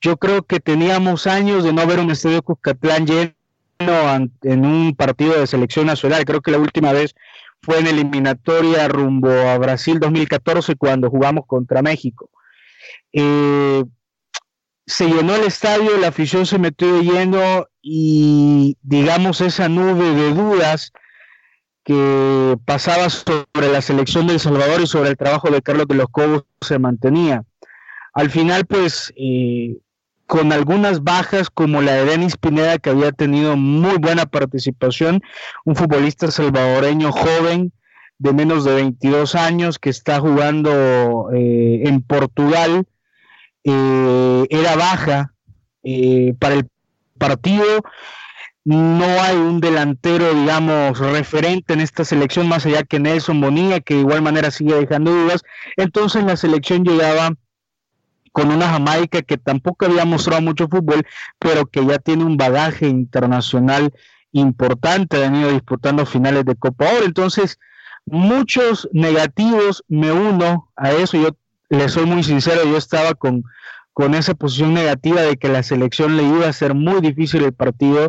[0.00, 5.38] yo creo que teníamos años de no ver un estadio Cuscatlán lleno en un partido
[5.38, 6.24] de selección nacional.
[6.24, 7.14] Creo que la última vez
[7.60, 12.30] fue en eliminatoria rumbo a Brasil 2014 cuando jugamos contra México.
[13.12, 13.84] Eh,
[14.86, 20.92] se llenó el estadio, la afición se metió lleno y digamos esa nube de dudas
[21.84, 25.94] que pasaba sobre la selección de El Salvador y sobre el trabajo de Carlos de
[25.94, 27.44] los Cobos se mantenía.
[28.12, 29.76] Al final, pues, eh,
[30.26, 35.22] con algunas bajas como la de Denis Pineda, que había tenido muy buena participación,
[35.64, 37.72] un futbolista salvadoreño joven
[38.18, 42.86] de menos de 22 años que está jugando eh, en Portugal,
[43.66, 45.32] eh, era baja
[46.40, 46.68] para el
[47.18, 47.82] partido
[48.66, 53.94] no hay un delantero, digamos, referente en esta selección, más allá que Nelson Bonilla, que
[53.94, 55.44] de igual manera sigue dejando dudas.
[55.76, 57.30] Entonces la selección llegaba
[58.32, 61.06] con una Jamaica que tampoco había mostrado mucho fútbol,
[61.38, 63.94] pero que ya tiene un bagaje internacional
[64.32, 67.04] importante, han ido disputando finales de Copa Oro.
[67.04, 67.60] Entonces,
[68.04, 71.36] muchos negativos, me uno a eso, yo
[71.68, 73.44] le soy muy sincero, yo estaba con,
[73.92, 77.52] con esa posición negativa de que la selección le iba a ser muy difícil el
[77.52, 78.08] partido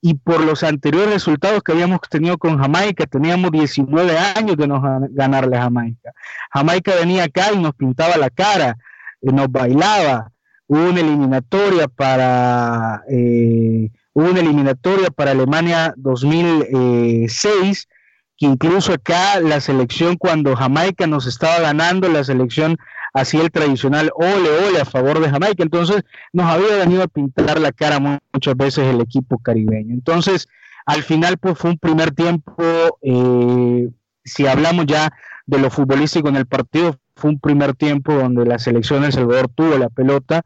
[0.00, 4.82] y por los anteriores resultados que habíamos tenido con Jamaica, teníamos 19 años de no
[5.10, 6.12] ganarle a Jamaica.
[6.52, 8.76] Jamaica venía acá y nos pintaba la cara,
[9.24, 10.30] y nos bailaba.
[10.66, 17.88] Hubo una eliminatoria para eh, hubo una eliminatoria para Alemania 2006
[18.36, 22.76] que incluso acá la selección cuando Jamaica nos estaba ganando la selección
[23.14, 25.62] hacía el tradicional ole ole a favor de Jamaica.
[25.62, 29.94] Entonces nos había venido a pintar la cara muchas veces el equipo caribeño.
[29.94, 30.48] Entonces,
[30.84, 32.62] al final, pues fue un primer tiempo,
[33.02, 33.88] eh,
[34.24, 35.12] si hablamos ya
[35.46, 39.12] de lo futbolístico en el partido, fue un primer tiempo donde la selección de El
[39.12, 40.42] Salvador tuvo la pelota.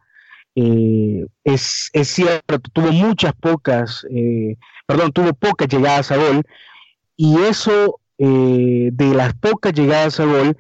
[0.55, 6.43] Eh, es, es, cierto, tuvo muchas pocas, eh, perdón, tuvo pocas llegadas a gol,
[7.19, 10.57] y eso de las pocas llegadas a gol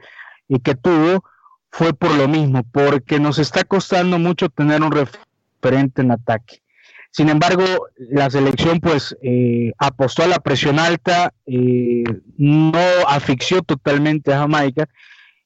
[0.63, 1.25] que tuvo,
[1.71, 6.61] fue por lo mismo, porque nos está costando mucho tener un referente en ataque.
[7.11, 7.65] Sin embargo,
[7.97, 12.05] la selección pues eh, apostó a la presión alta, eh,
[12.37, 14.89] no asfixió totalmente a Jamaica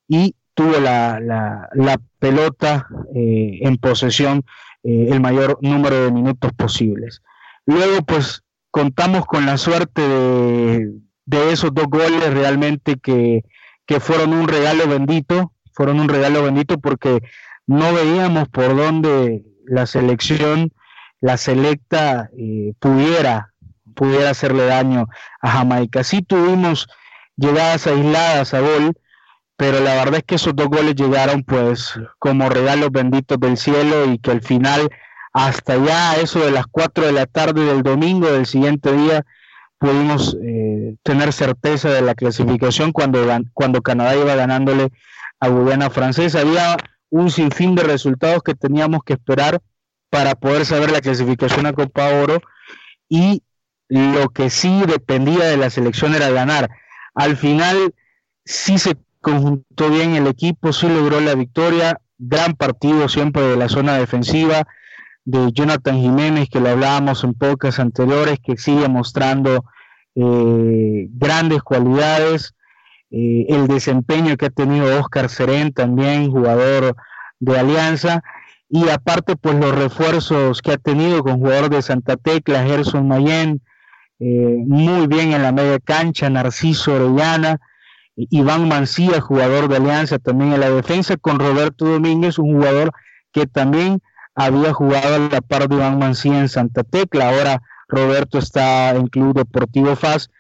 [0.09, 4.44] y tuvo la, la, pelota eh, en posesión
[4.85, 7.22] el mayor número de minutos posibles.
[7.66, 8.42] Luego pues
[8.73, 13.45] contamos con la suerte de, esos dos goles realmente que,
[13.87, 17.23] que fueron un regalo bendito fueron un regalo bendito porque
[17.67, 20.73] no veíamos por dónde la selección,
[21.21, 23.53] la selecta, eh, pudiera,
[23.95, 25.09] pudiera hacerle daño
[25.41, 26.05] a Jamaica.
[26.05, 26.89] Sí tuvimos
[27.37, 28.93] llegadas aisladas a gol,
[29.57, 34.13] pero la verdad es que esos dos goles llegaron pues como regalos benditos del cielo
[34.13, 34.91] y que al final
[35.33, 39.25] hasta ya eso de las 4 de la tarde del domingo del siguiente día
[39.79, 44.92] pudimos eh, tener certeza de la clasificación cuando, cuando Canadá iba ganándole
[45.40, 46.40] a Guyana Francesa.
[46.40, 46.77] Había
[47.11, 49.61] un sinfín de resultados que teníamos que esperar
[50.09, 52.40] para poder saber la clasificación a Copa Oro
[53.09, 53.42] y
[53.88, 56.71] lo que sí dependía de la selección era ganar.
[57.14, 57.95] Al final
[58.45, 63.68] sí se conjuntó bien el equipo, sí logró la victoria, gran partido siempre de la
[63.68, 64.66] zona defensiva
[65.25, 69.65] de Jonathan Jiménez, que lo hablábamos en pocas anteriores, que sigue mostrando
[70.15, 72.55] eh, grandes cualidades.
[73.11, 76.97] Eh, el desempeño que ha tenido Oscar Serén, también jugador
[77.41, 78.23] de Alianza,
[78.71, 83.61] y aparte pues los refuerzos que ha tenido con jugadores de Santa Tecla, Gerson Mayen,
[84.19, 87.61] eh, muy bien en la media cancha, Narciso Orellana,
[88.17, 92.93] Iván Mancía, jugador de Alianza también en la defensa, con Roberto Domínguez, un jugador
[93.33, 94.01] que también
[94.35, 99.07] había jugado a la par de Iván Mancía en Santa Tecla, ahora Roberto está en
[99.09, 100.31] Club Deportivo FAS,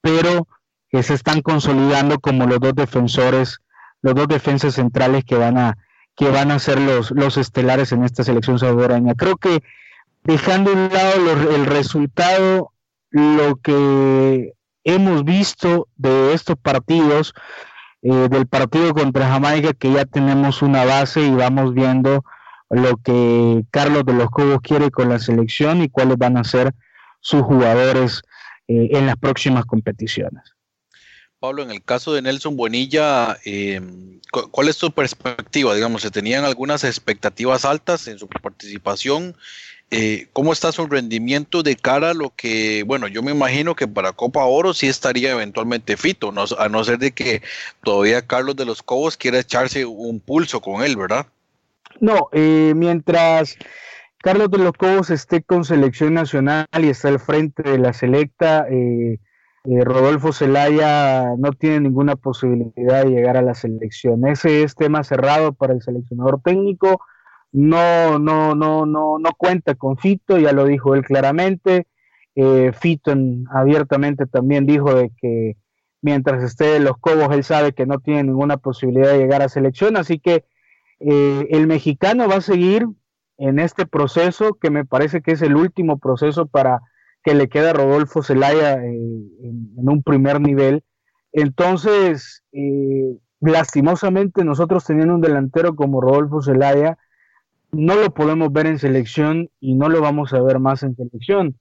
[0.00, 0.48] pero
[0.90, 3.60] que se están consolidando como los dos defensores,
[4.02, 5.78] los dos defensas centrales que van a
[6.16, 9.14] que van a ser los, los estelares en esta selección salvadoreña.
[9.14, 9.62] Creo que
[10.24, 12.72] dejando a un lado el resultado,
[13.10, 14.54] lo que
[14.84, 17.34] hemos visto de estos partidos,
[18.02, 22.24] eh, del partido contra Jamaica, que ya tenemos una base y vamos viendo
[22.70, 26.74] lo que Carlos de los Cobos quiere con la selección y cuáles van a ser
[27.20, 28.22] sus jugadores
[28.68, 30.42] eh, en las próximas competiciones.
[31.38, 33.80] Pablo, en el caso de Nelson Bonilla, eh,
[34.50, 35.74] ¿cuál es tu perspectiva?
[35.74, 39.36] Digamos, ¿se tenían algunas expectativas altas en su participación
[39.92, 43.86] eh, ¿cómo está su rendimiento de cara a lo que, bueno, yo me imagino que
[43.86, 47.40] para Copa Oro sí estaría eventualmente fito, a no ser de que
[47.84, 51.26] todavía Carlos de los Cobos quiera echarse un pulso con él, ¿verdad?
[52.00, 53.56] No, eh, mientras
[54.18, 58.66] Carlos de los Cobos esté con selección nacional y está al frente de la selecta,
[58.68, 59.20] eh,
[59.64, 64.26] eh, Rodolfo Zelaya no tiene ninguna posibilidad de llegar a la selección.
[64.26, 67.00] Ese es tema cerrado para el seleccionador técnico.
[67.52, 71.86] No, no, no, no, no cuenta con Fito, ya lo dijo él claramente.
[72.34, 73.12] Eh, Fito
[73.50, 75.56] abiertamente también dijo de que
[76.00, 79.48] mientras esté en los Cobos, él sabe que no tiene ninguna posibilidad de llegar a
[79.48, 80.44] selección, así que
[81.00, 82.86] eh, el mexicano va a seguir
[83.38, 86.80] en este proceso, que me parece que es el último proceso para
[87.22, 88.96] que le queda a Rodolfo Zelaya eh,
[89.42, 90.84] en, un primer nivel.
[91.32, 96.98] Entonces, eh, lastimosamente nosotros teniendo un delantero como Rodolfo Zelaya,
[97.72, 101.58] no lo podemos ver en selección y no lo vamos a ver más en selección.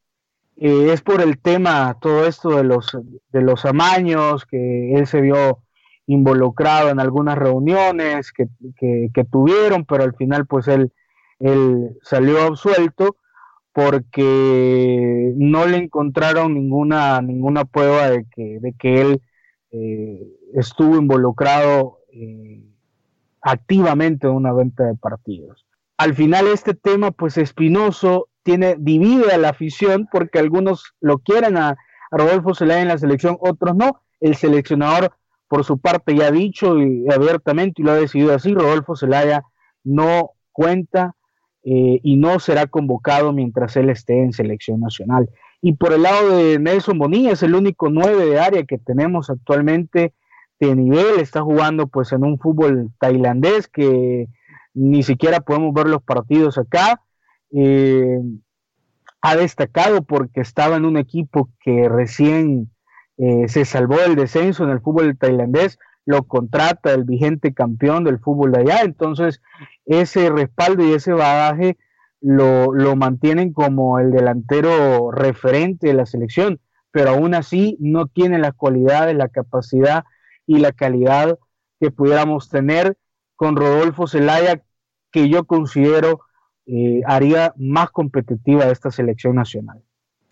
[0.56, 2.98] Es por el tema, todo esto de los,
[3.34, 5.65] de los amaños, que él se vio
[6.08, 10.92] involucrado en algunas reuniones que, que, tuvieron, pero al final pues él,
[11.40, 13.18] él salió absuelto
[13.74, 19.22] porque no le encontraron ninguna, ninguna prueba de que, de que él
[19.72, 20.22] eh,
[20.54, 22.64] estuvo involucrado eh,
[23.42, 25.66] activamente en una venta de partidos.
[25.98, 31.58] Al final este tema, pues espinoso, tiene, divide a la afición porque algunos lo quieren
[31.58, 31.76] a,
[32.12, 34.02] Rodolfo Zelaya en la selección, otros no.
[34.22, 35.12] El seleccionador,
[35.56, 39.46] por su parte, ya ha dicho y, abiertamente y lo ha decidido así, Rodolfo Zelaya
[39.86, 41.16] no cuenta
[41.64, 45.30] eh, y no será convocado mientras él esté en selección nacional.
[45.62, 49.30] Y por el lado de Nelson Bonilla, es el único nueve de área que tenemos
[49.30, 50.14] actualmente
[50.60, 54.28] de nivel, está jugando pues en un fútbol tailandés que
[54.74, 57.02] ni siquiera podemos ver los partidos acá.
[57.54, 58.20] Eh,
[59.22, 62.75] ha destacado porque estaba en un equipo que recién
[63.18, 68.20] eh, se salvó del descenso en el fútbol tailandés, lo contrata el vigente campeón del
[68.20, 69.42] fútbol de allá, entonces
[69.86, 71.78] ese respaldo y ese bagaje
[72.22, 76.60] lo, lo mantienen como el delantero referente de la selección,
[76.92, 80.06] pero aún así no tiene las cualidades, la capacidad
[80.46, 81.40] y la calidad
[81.80, 82.98] que pudiéramos tener
[83.36, 84.62] con Rodolfo Zelaya,
[85.12, 86.22] que yo considero
[86.68, 89.85] eh, haría más competitiva esta selección nacional.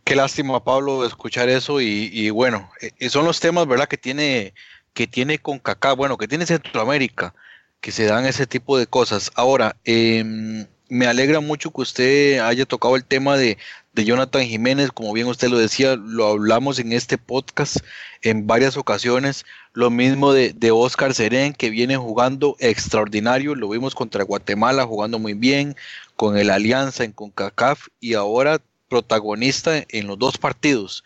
[0.03, 4.53] Qué lástima, Pablo, escuchar eso y, y bueno, eh, son los temas, ¿verdad?, que tiene
[4.93, 7.33] que tiene CONCACAF, bueno, que tiene Centroamérica,
[7.81, 9.31] que se dan ese tipo de cosas.
[9.35, 13.57] Ahora, em, me alegra mucho que usted haya tocado el tema de,
[13.95, 17.77] Jonathan Jiménez, como bien usted lo decía, lo hablamos en este podcast
[18.23, 19.45] en varias ocasiones.
[19.73, 25.19] Lo mismo de, de Oscar Serén, que viene jugando extraordinario, lo vimos contra Guatemala jugando
[25.19, 25.75] muy bien,
[26.15, 28.59] con el Alianza en CONCACAF y ahora
[28.93, 31.03] protagonista en los dos partidos.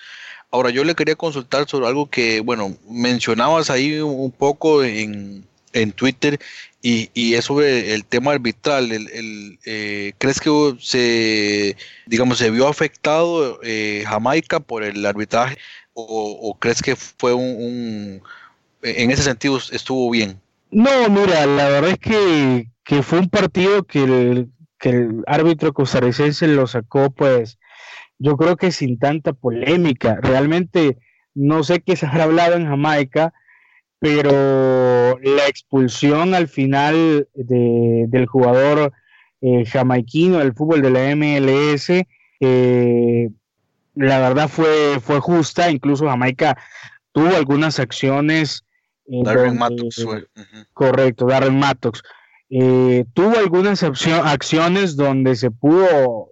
[0.52, 5.46] Ahora, yo le quería consultar sobre algo que, bueno, mencionabas ahí un poco en,
[5.96, 6.40] Twitter
[6.82, 8.92] y, es sobre el tema arbitral.
[8.92, 10.50] El, eh, ¿Crees que
[10.82, 15.58] se, digamos, se vio afectado eh, Jamaica por el arbitraje
[15.94, 18.22] o, crees que fue un,
[18.82, 20.42] en ese sentido estuvo bien?
[20.72, 25.74] No, mira, la verdad es que, que fue un partido que el, que el árbitro
[25.74, 27.58] costarricense lo sacó pues
[28.20, 30.20] yo creo que sin tanta polémica.
[30.22, 30.98] Realmente
[31.34, 33.34] no sé qué se habrá hablado en Jamaica,
[34.00, 38.94] pero la expulsión al final del jugador
[39.42, 41.90] eh, jamaiquino del fútbol de la MLS,
[42.40, 43.30] eh,
[43.96, 46.58] la verdad fue, fue justa, incluso Jamaica
[47.12, 48.64] tuvo algunas acciones.
[49.06, 50.06] Darren Mattox
[50.74, 52.04] Correcto, Darren Mattox.
[52.50, 56.30] Eh, tuvo algunas acciones donde se pudo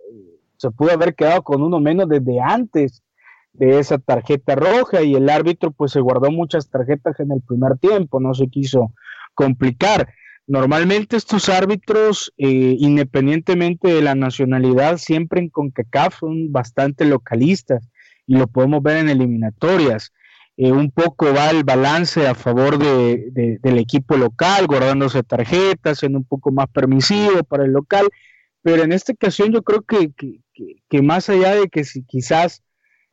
[0.57, 3.03] se pudo haber quedado con uno menos desde antes
[3.53, 7.77] de esa tarjeta roja y el árbitro pues se guardó muchas tarjetas en el primer
[7.77, 8.93] tiempo, no se quiso
[9.33, 10.09] complicar.
[10.47, 17.89] Normalmente estos árbitros, eh, independientemente de la nacionalidad, siempre en CONCACAF son bastante localistas
[18.27, 20.13] y lo podemos ver en eliminatorias.
[20.57, 26.19] Eh, un poco va el balance a favor de, del equipo local, guardándose tarjetas, siendo
[26.19, 28.07] un poco más permisivo para el local,
[28.61, 30.39] pero en esta ocasión yo creo que, que,
[31.01, 32.63] más allá de que si quizás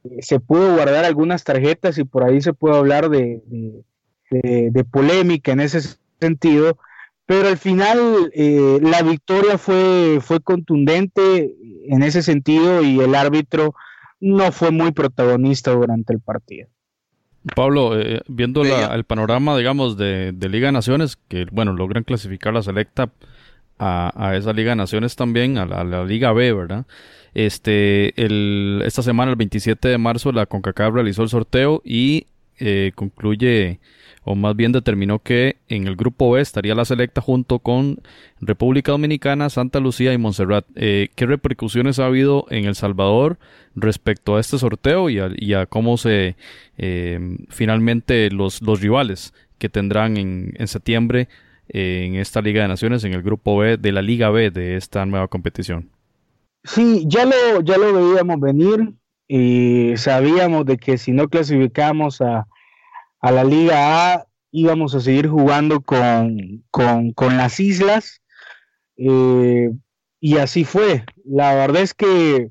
[0.05, 3.43] eh, se pudo guardar algunas tarjetas y por ahí se puede hablar de,
[4.31, 5.81] de, polémica en ese
[6.21, 6.79] sentido,
[7.27, 11.55] pero al final eh, la victoria fue, fue contundente
[11.87, 13.75] en ese sentido y el árbitro
[14.21, 16.69] no fue muy protagonista durante el partido.
[17.57, 22.55] Pablo, eh, viendo el panorama, digamos, de, de, Liga de Naciones, que, bueno, logran clasificar
[22.55, 23.11] la selecta
[23.79, 26.87] a, esa Liga de Naciones también, a la, Liga B, ¿verdad?
[27.35, 32.27] Este, el, esta semana, el 27 de marzo, la CONCACAF realizó el sorteo y
[32.59, 33.81] eh, concluye,
[34.23, 38.01] o más bien determinó que en el grupo B estaría la selecta junto con
[38.41, 40.67] República Dominicana, Santa Lucía y Montserrat.
[40.77, 43.39] Eh, ¿Qué repercusiones ha habido en El Salvador
[43.75, 46.37] respecto a este sorteo y a, cómo se
[46.79, 51.29] eh, finalmente los, rivales que tendrán en, en septiembre
[51.69, 55.07] en esta Liga de Naciones, en el grupo B de la Liga B de esta
[55.07, 55.89] nueva competición?
[56.65, 58.95] Sí, ya lo, ya lo veíamos venir
[59.27, 62.47] y sabíamos de que si no clasificamos a,
[63.23, 66.65] la Liga A íbamos a seguir jugando con,
[67.37, 68.21] las islas
[68.97, 69.71] eh,
[70.21, 71.05] y así fue.
[71.25, 72.51] La verdad es que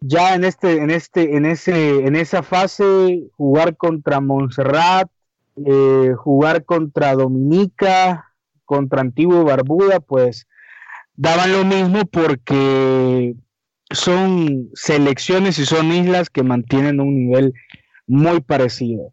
[0.00, 5.10] ya en este, en este, en ese, en esa fase jugar contra Montserrat,
[5.64, 8.32] eh, jugar contra Dominica,
[8.64, 10.48] contra Antiguo Barbuda, pues
[11.16, 13.36] daban lo mismo porque
[13.94, 17.54] son selecciones y son islas que mantienen un nivel
[18.06, 19.12] muy parecido.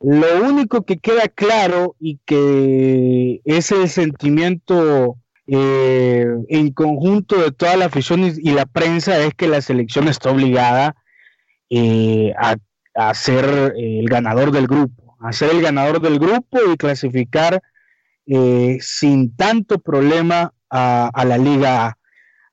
[0.00, 5.16] Lo único que queda claro y que ese sentimiento
[5.48, 10.30] eh, en conjunto de toda la afición y, la prensa es que la selección está
[10.30, 10.94] obligada
[11.70, 12.56] eh, a,
[13.14, 17.62] ser el ganador del grupo, a ser el ganador del grupo y clasificar
[18.26, 21.97] eh, sin tanto problema a, a la Liga A.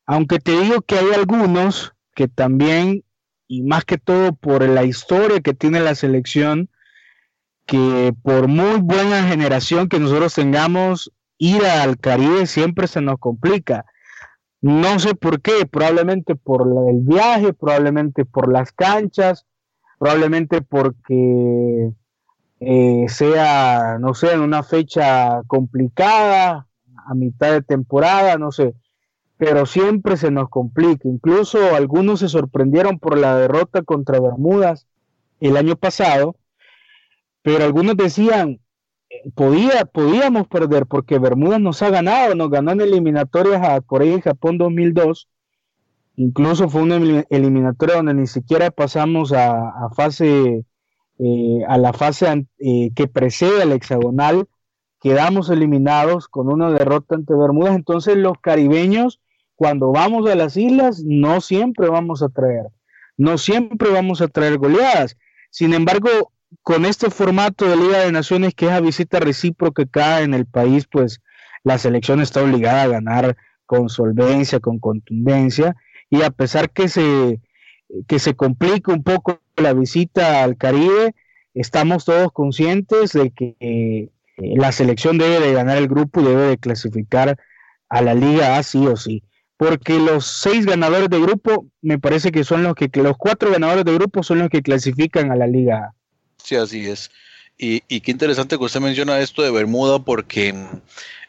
[0.06, 3.04] Aunque te digo que hay algunos que también,
[3.48, 6.70] y más que todo por la historia que tiene la selección,
[7.66, 13.86] que por muy buena generación que nosotros tengamos, ir al Caribe siempre se nos complica.
[14.62, 19.46] No sé por qué, probablemente por el viaje, probablemente por las canchas,
[19.98, 21.92] probablemente porque
[22.60, 26.68] eh, sea, no sé, en una fecha complicada,
[27.08, 28.76] a mitad de temporada, no sé
[29.38, 31.08] pero siempre se nos complica.
[31.08, 34.88] Incluso algunos se sorprendieron por la derrota contra Bermudas
[35.40, 36.38] el año pasado,
[37.42, 38.62] pero algunos decían,
[39.10, 44.16] eh, podía, podíamos perder porque Bermudas nos ha ganado, nos ganó en eliminatorias a Corea
[44.18, 45.28] y Japón 2002.
[46.18, 46.96] Incluso fue una
[47.30, 50.64] eliminatoria donde ni siquiera pasamos a, fase,
[51.20, 54.48] eh, a la fase eh, que precede al hexagonal.
[55.02, 57.76] Quedamos eliminados con una derrota ante Bermudas.
[57.76, 59.20] Entonces los caribeños
[59.56, 62.68] cuando vamos a las islas no siempre vamos a traer,
[63.18, 65.18] no siempre vamos a traer goleadas.
[65.50, 66.32] Sin embargo,
[66.62, 70.46] con este formato de Liga de Naciones que es a visita recíproca acá en el
[70.46, 71.22] país, pues
[71.64, 75.76] la selección está obligada a ganar con solvencia, con contundencia,
[76.10, 77.42] y a pesar que se,
[78.08, 81.16] que se complica un poco la visita al Caribe,
[81.54, 86.44] estamos todos conscientes de que eh, la selección debe de ganar el grupo y debe
[86.44, 87.38] de clasificar
[87.90, 89.24] a la liga así o sí
[89.58, 93.86] porque los seis ganadores de grupo me parece que son los que los cuatro ganadores
[93.86, 95.94] de grupo son los que clasifican a la liga.
[96.44, 97.10] Sí, así es.
[97.58, 100.54] Y, qué interesante que usted menciona esto de Bermuda porque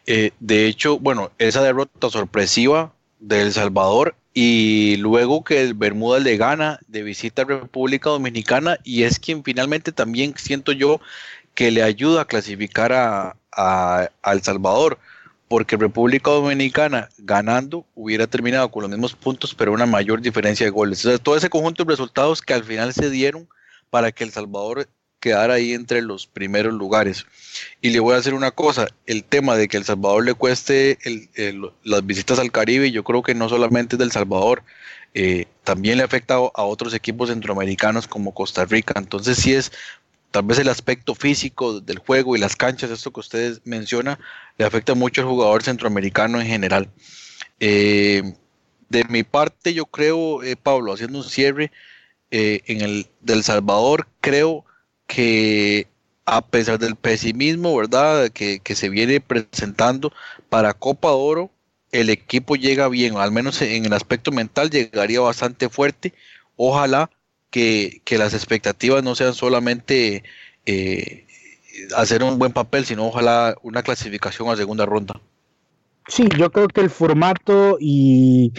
[0.06, 6.18] eh, de hecho, bueno, esa derrota sorpresiva de El Salvador y luego que el Bermuda
[6.18, 11.00] le gana de visita a República Dominicana y es quien finalmente también siento yo
[11.54, 14.98] que le ayuda a clasificar a, a El Salvador
[15.48, 20.70] porque República Dominicana ganando hubiera terminado con los mismos puntos, pero una mayor diferencia de
[20.70, 21.06] goles.
[21.22, 23.48] Todo ese conjunto de resultados que al final se dieron
[23.90, 24.88] para que El Salvador
[25.20, 27.26] quedara ahí entre los primeros lugares.
[27.80, 30.98] Y le voy a decir una cosa, el tema de que El Salvador le cueste
[31.84, 34.62] las visitas al Caribe, yo creo que no solamente es del Salvador,
[35.14, 38.94] eh, también le afecta a otros equipos centroamericanos como Costa Rica.
[38.96, 39.72] Entonces sí es
[40.30, 44.18] tal vez el aspecto físico del juego y las canchas, esto que ustedes mencionan,
[44.58, 46.88] le afecta mucho al jugador centroamericano en general.
[47.60, 48.34] Eh,
[48.88, 51.72] de mi parte, yo creo, eh, Pablo, haciendo un cierre
[52.30, 54.64] eh, en el del Salvador, creo
[55.06, 55.88] que
[56.24, 60.12] a pesar del pesimismo, ¿verdad?, que, que, se viene presentando
[60.48, 61.50] para Copa Oro,
[61.92, 66.12] el equipo llega bien, al menos en el aspecto mental, llegaría bastante fuerte.
[66.56, 67.10] Ojalá
[67.50, 70.24] que, las expectativas no sean solamente
[70.66, 71.26] eh,
[71.96, 75.20] hacer un buen papel, sino ojalá una clasificación a segunda ronda.
[76.08, 78.52] Sí, yo creo que el formato y,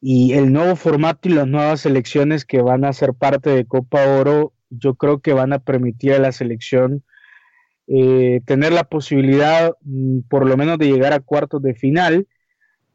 [0.00, 4.06] y el nuevo formato y las nuevas selecciones que van a ser parte de Copa
[4.06, 7.02] Oro, yo creo que van a permitir a la selección
[7.92, 12.28] eh, tener la posibilidad mm, por lo menos de llegar a cuartos de final.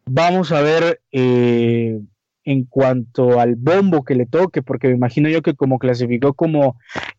[0.06, 2.00] Vamos a ver eh,
[2.46, 6.78] en cuanto al bombo que le toque, porque me imagino yo que como clasificó como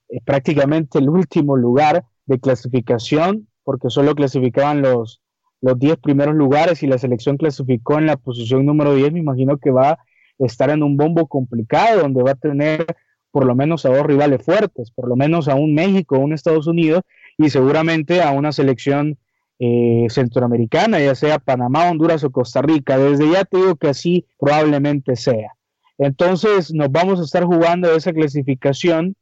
[0.08, 5.20] eh, prácticamente el último lugar de clasificación, porque solo clasificaban los,
[5.60, 9.58] los 10 primeros lugares y la selección clasificó en la posición número 10, me imagino
[9.58, 9.98] que va
[10.38, 12.86] estar en un bombo complicado donde va a tener
[13.30, 16.32] por lo menos a dos rivales fuertes, por lo menos a un México, a un
[16.32, 17.02] Estados Unidos
[17.36, 19.18] y seguramente a una selección
[19.58, 22.98] eh, centroamericana, ya sea Panamá, Honduras o Costa Rica.
[22.98, 25.52] Desde ya te digo que así probablemente sea.
[25.98, 29.16] Entonces nos vamos a estar jugando esa clasificación.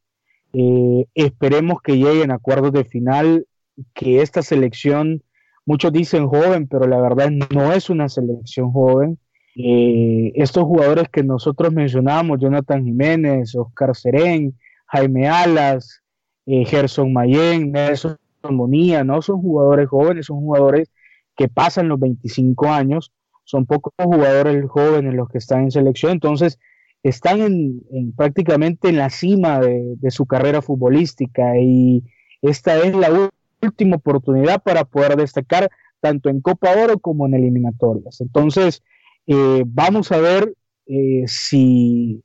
[0.53, 3.47] Eh, esperemos que lleguen acuerdos de final,
[3.93, 5.23] que esta selección,
[5.67, 9.19] muchos dicen joven, pero la verdad no es una selección joven.
[9.57, 16.03] Eh, estos jugadores que nosotros mencionamos, Jonathan Jiménez, Oscar Serén, Jaime Alas,
[16.47, 18.17] eh, Gerson Mayen, Nelson
[18.53, 20.91] Monía, no son jugadores jóvenes, son jugadores
[21.37, 23.13] que pasan los 25 años,
[23.45, 26.59] son pocos jugadores jóvenes los que están en selección, entonces
[27.03, 32.03] están en, prácticamente en la cima de, su carrera futbolística y
[32.41, 33.31] esta es la
[33.63, 35.71] última oportunidad para poder destacar
[36.01, 38.21] tanto en Copa Oro como en eliminatorias.
[38.21, 38.83] Entonces,
[39.27, 40.55] eh, vamos a ver
[40.87, 42.23] eh, si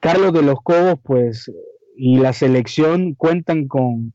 [0.00, 1.50] Carlos de los Cobos, pues,
[1.96, 4.12] y la selección cuentan con,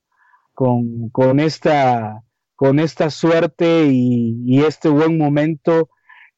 [1.11, 2.21] con, esta,
[2.55, 5.89] con esta suerte y, este buen momento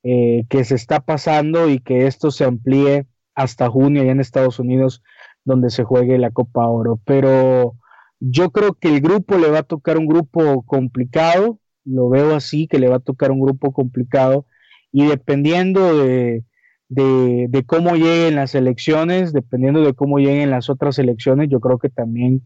[0.04, 4.60] eh, que se está pasando y que esto se amplíe hasta junio allá en Estados
[4.60, 5.02] Unidos,
[5.44, 7.00] donde se juegue la Copa Oro.
[7.04, 7.74] Pero
[8.20, 12.68] yo creo que el grupo le va a tocar un grupo complicado, lo veo así,
[12.68, 14.46] que le va a tocar un grupo complicado
[14.92, 16.44] y dependiendo de,
[16.90, 21.90] de, cómo lleguen las elecciones, dependiendo de cómo lleguen las otras elecciones, yo creo que
[21.90, 22.44] también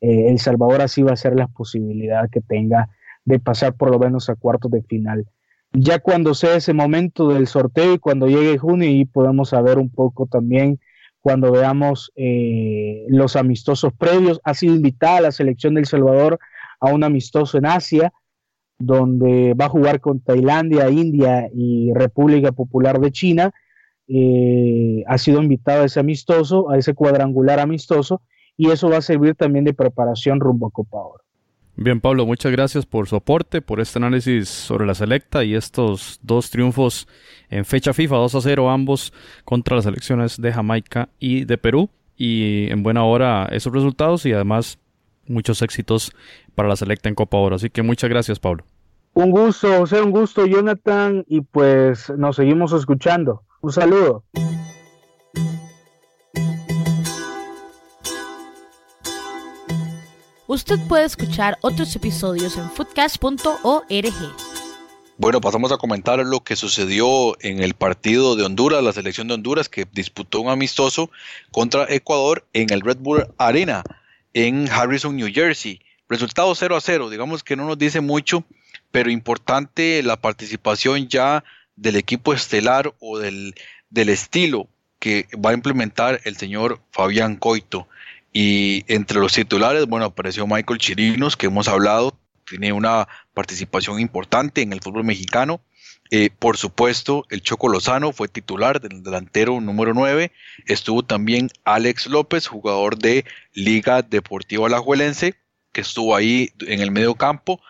[0.00, 2.88] eh, El Salvador así va a ser la posibilidad que tenga
[3.24, 5.26] de pasar por lo menos a cuartos de final.
[5.72, 9.90] Ya cuando sea ese momento del sorteo y cuando llegue junio y podemos saber un
[9.90, 10.78] poco también
[11.20, 14.40] cuando veamos eh, los amistosos previos.
[14.44, 16.38] Ha sido invitada la selección del Salvador
[16.80, 18.12] a un amistoso en Asia
[18.78, 23.52] donde va a jugar con Tailandia, India y República Popular de China.
[24.08, 28.22] Eh, ha sido invitado a ese amistoso, a ese cuadrangular amistoso,
[28.56, 31.22] y eso va a servir también de preparación rumbo a Copa Oro.
[31.78, 36.18] Bien, Pablo, muchas gracias por su aporte, por este análisis sobre la selecta y estos
[36.22, 37.06] dos triunfos
[37.50, 39.12] en fecha FIFA, 2 a 0 ambos
[39.44, 41.90] contra las selecciones de Jamaica y de Perú.
[42.16, 44.78] Y en buena hora esos resultados y además
[45.28, 46.12] muchos éxitos
[46.54, 47.56] para la selecta en Copa Oro.
[47.56, 48.64] Así que muchas gracias, Pablo.
[49.12, 53.42] Un gusto, José, un gusto, Jonathan, y pues nos seguimos escuchando.
[53.60, 54.24] Un saludo.
[60.56, 64.14] Usted puede escuchar otros episodios en foodcast.org.
[65.18, 69.34] Bueno, pasamos a comentar lo que sucedió en el partido de Honduras, la selección de
[69.34, 71.10] Honduras que disputó un amistoso
[71.52, 73.84] contra Ecuador en el Red Bull Arena
[74.32, 75.82] en Harrison, New Jersey.
[76.08, 78.42] Resultado 0 a 0, digamos que no nos dice mucho,
[78.90, 81.44] pero importante la participación ya
[81.76, 83.54] del equipo estelar o del,
[83.90, 84.68] del estilo
[85.00, 87.88] que va a implementar el señor Fabián Coito.
[88.38, 94.60] Y entre los titulares, bueno, apareció Michael Chirinos, que hemos hablado, tiene una participación importante
[94.60, 95.62] en el fútbol mexicano.
[96.10, 100.32] Eh, por supuesto, el Choco Lozano fue titular del delantero número 9.
[100.66, 103.24] Estuvo también Alex López, jugador de
[103.54, 105.36] Liga Deportiva Alajuelense,
[105.72, 107.62] que estuvo ahí en el medio campo.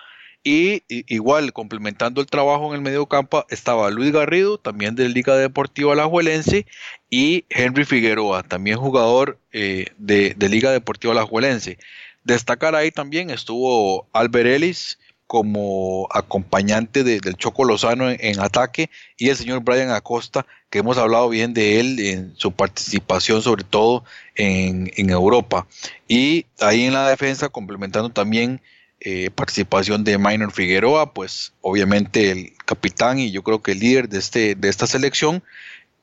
[0.49, 5.35] Y, igual, complementando el trabajo en el medio campo, estaba Luis Garrido, también de Liga
[5.35, 6.67] Deportiva Alajuelense,
[7.11, 11.79] y Henry Figueroa, también jugador eh, de, Liga Deportiva Alajuelense.
[12.23, 18.89] Destacar ahí también estuvo Albert Ellis, como acompañante del Choco Lozano en, ataque
[19.19, 23.65] y el señor Brian Acosta, que hemos hablado bien de él en su participación sobre
[23.65, 24.05] todo
[24.37, 25.67] en, Europa.
[26.07, 28.61] Y ahí en la defensa, complementando también
[29.09, 34.09] eh, participación de Minor Figueroa, pues obviamente el capitán y yo creo que el líder
[34.09, 35.45] de, este, de esta selección,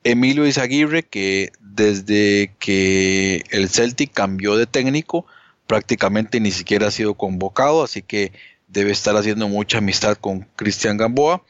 [0.05, 5.25] Emilio Izaguirre, que desde que el Celtic cambió de técnico,
[5.67, 8.31] prácticamente ni siquiera ha sido convocado, así que
[8.69, 11.43] debe estar haciendo mucha amistad con Cristian Gamboa.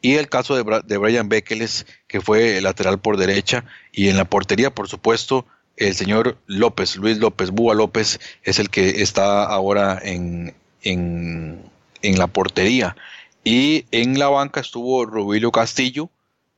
[0.00, 3.66] Y el caso de, de Brian Bekeles, que fue el lateral por derecha.
[3.92, 5.44] Y en la portería, por supuesto,
[5.76, 10.54] el señor López, Luis López, Búa López, es el que está ahora en,
[10.84, 11.70] en,
[12.02, 12.96] la portería.
[13.42, 16.10] Y en la banca estuvo Rubilio Castillo,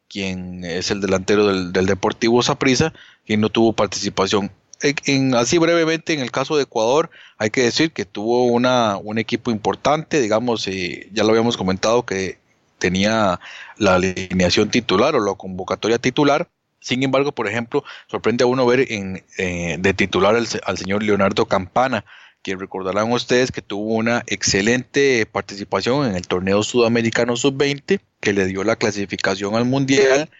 [0.09, 2.93] quien es el delantero del, del Deportivo Saprissa,
[3.24, 4.51] quien no tuvo participación
[4.83, 9.18] en, así brevemente, en el caso de Ecuador, hay que decir que tuvo una, un
[9.18, 12.39] equipo importante, digamos, eh, ya lo habíamos comentado que
[12.79, 13.41] tenía
[13.79, 16.49] la alineación titular o la convocatoria titular.
[16.81, 21.03] Sin embargo, por ejemplo, sorprende a uno ver en, eh, de titular al, al, señor
[21.03, 22.05] Leonardo Campana,
[22.47, 28.47] quien recordarán ustedes que tuvo una excelente participación en el torneo sudamericano sub-20, que le
[28.47, 30.30] dio la clasificación al Mundial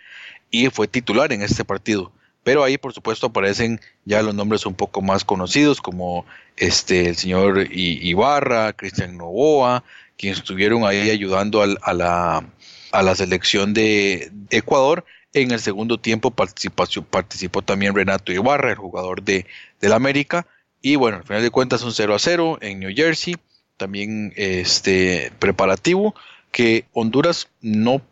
[0.48, 2.12] y fue titular en este partido.
[2.44, 6.24] Pero ahí, por supuesto, aparecen ya los nombres un poco más conocidos, como
[6.57, 9.82] este, el señor Ibarra, Cristian Novoa,
[10.16, 12.48] quienes estuvieron ahí ayudando a, la,
[12.92, 15.04] a la selección de Ecuador.
[15.32, 19.44] En el segundo tiempo participó, participó también Renato Ibarra, el jugador de,
[19.80, 20.46] del América.
[20.87, 23.34] Y bueno, al final de cuentas un 0 a 0 en New Jersey.
[23.76, 26.14] También este preparativo
[26.53, 28.03] que Honduras no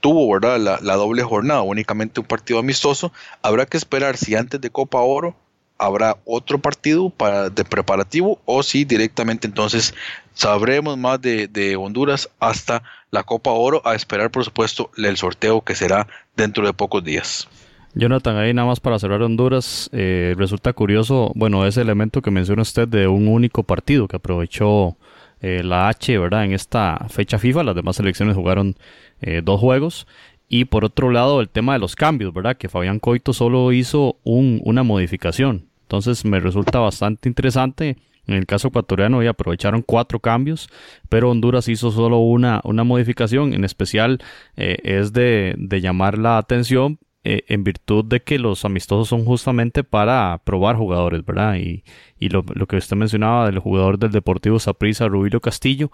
[0.00, 0.80] tuvo, ¿verdad?
[0.80, 3.12] La, doble jornada, únicamente un partido amistoso.
[3.42, 5.36] Habrá que esperar si antes de Copa Oro
[5.76, 9.92] habrá otro partido para, de preparativo o si directamente entonces
[10.32, 15.74] sabremos más de, Honduras hasta la Copa Oro, a esperar por supuesto el sorteo que
[15.74, 16.06] será
[16.36, 17.48] dentro de pocos días.
[17.96, 22.62] Jonathan, ahí nada más para cerrar Honduras, eh, resulta curioso, bueno, ese elemento que menciona
[22.62, 24.96] usted de un único partido que aprovechó
[25.40, 26.44] eh, la H, ¿verdad?
[26.44, 28.74] En esta fecha FIFA, las demás selecciones jugaron
[29.20, 30.08] eh, dos juegos.
[30.48, 32.56] Y por otro lado, el tema de los cambios, ¿verdad?
[32.56, 35.66] Que Fabián Coito solo hizo un, una modificación.
[35.82, 37.96] Entonces me resulta bastante interesante.
[38.26, 40.68] En el caso ecuatoriano ya aprovecharon cuatro cambios,
[41.08, 43.52] pero Honduras hizo solo una, una modificación.
[43.52, 44.18] En especial
[44.56, 49.82] es de, de, llamar la atención eh, en virtud de que los amistosos son justamente
[49.82, 51.56] para probar jugadores, ¿verdad?
[51.56, 51.82] Y,
[52.18, 55.90] y lo, lo, que usted mencionaba del jugador del Deportivo Saprissa, Rubilio Castillo,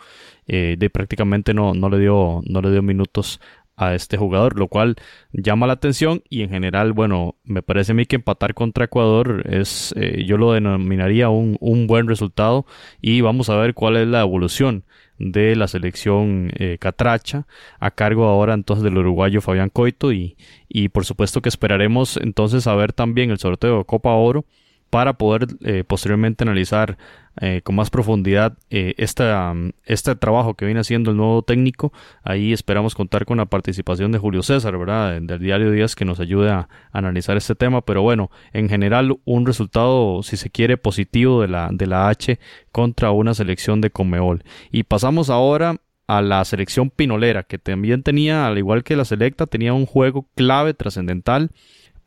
[0.49, 3.41] eh, de prácticamente no, no, le dio, no le dio minutos
[3.76, 4.97] a este jugador, lo cual
[5.33, 9.45] llama la atención y en general, bueno, me parece a mí que empatar contra Ecuador
[9.49, 12.66] es, eh, yo lo denominaría un, un, buen resultado
[13.01, 14.85] y vamos a ver cuál es la evolución
[15.21, 17.47] de la selección eh, catracha
[17.79, 20.37] a cargo ahora entonces del uruguayo Fabián Coito y,
[20.68, 24.47] y por supuesto que esperaremos entonces a ver también el sorteo de Copa Oro
[24.91, 26.99] para poder eh, posteriormente analizar
[27.41, 31.93] eh, con más profundidad eh, este trabajo que viene haciendo el nuevo técnico.
[32.24, 35.20] Ahí esperamos contar con la participación de Julio César, ¿verdad?
[35.22, 37.82] Del diario Díaz que nos ayude a, analizar este tema.
[37.82, 42.41] Pero bueno, en general un resultado, si se quiere, positivo de la, de la H
[42.72, 44.43] contra una selección de Comeol.
[44.72, 45.76] Y pasamos ahora
[46.09, 50.26] a la selección pinolera, que también tenía, al igual que la selecta, tenía un juego
[50.34, 51.53] clave, trascendental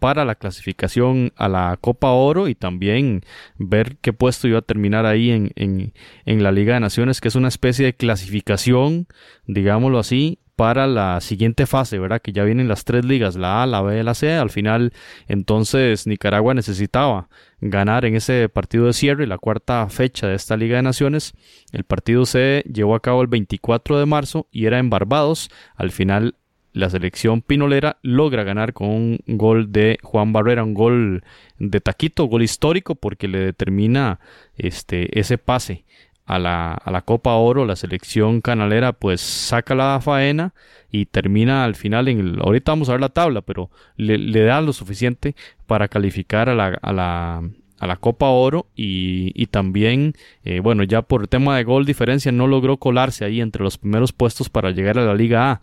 [0.03, 3.21] para la clasificación a la Copa Oro y también
[3.55, 5.93] ver qué puesto iba a terminar ahí en, en,
[6.25, 9.07] en la Liga de Naciones, que es una especie de clasificación,
[9.47, 12.21] digámoslo así, para la siguiente fase, ¿verdad?
[12.21, 14.33] Que ya vienen las tres ligas, la A, la B la C.
[14.33, 14.91] Al final,
[15.29, 17.29] entonces, Nicaragua necesitaba
[17.61, 21.31] ganar en ese partido de cierre, la cuarta fecha de esta Liga de Naciones.
[21.71, 25.49] El partido se llevó a cabo el 24 de marzo y era en Barbados.
[25.77, 26.35] Al final,
[26.73, 31.23] la selección pinolera logra ganar con un gol de Juan Barrera, un gol
[31.59, 34.19] de taquito, gol histórico porque le determina
[34.57, 35.85] este ese pase
[36.25, 40.53] a la, a la Copa Oro, la selección canalera pues saca la faena
[40.91, 44.61] y termina al final en el, ahorita vamos a ver la tabla, pero le, da
[44.61, 45.35] lo suficiente
[45.67, 47.43] para calificar a la, a la,
[47.79, 50.13] a la Copa Oro y, y también,
[50.45, 54.13] eh, bueno, ya por tema de gol diferencia no logró colarse ahí entre los primeros
[54.13, 55.61] puestos para llegar a la Liga A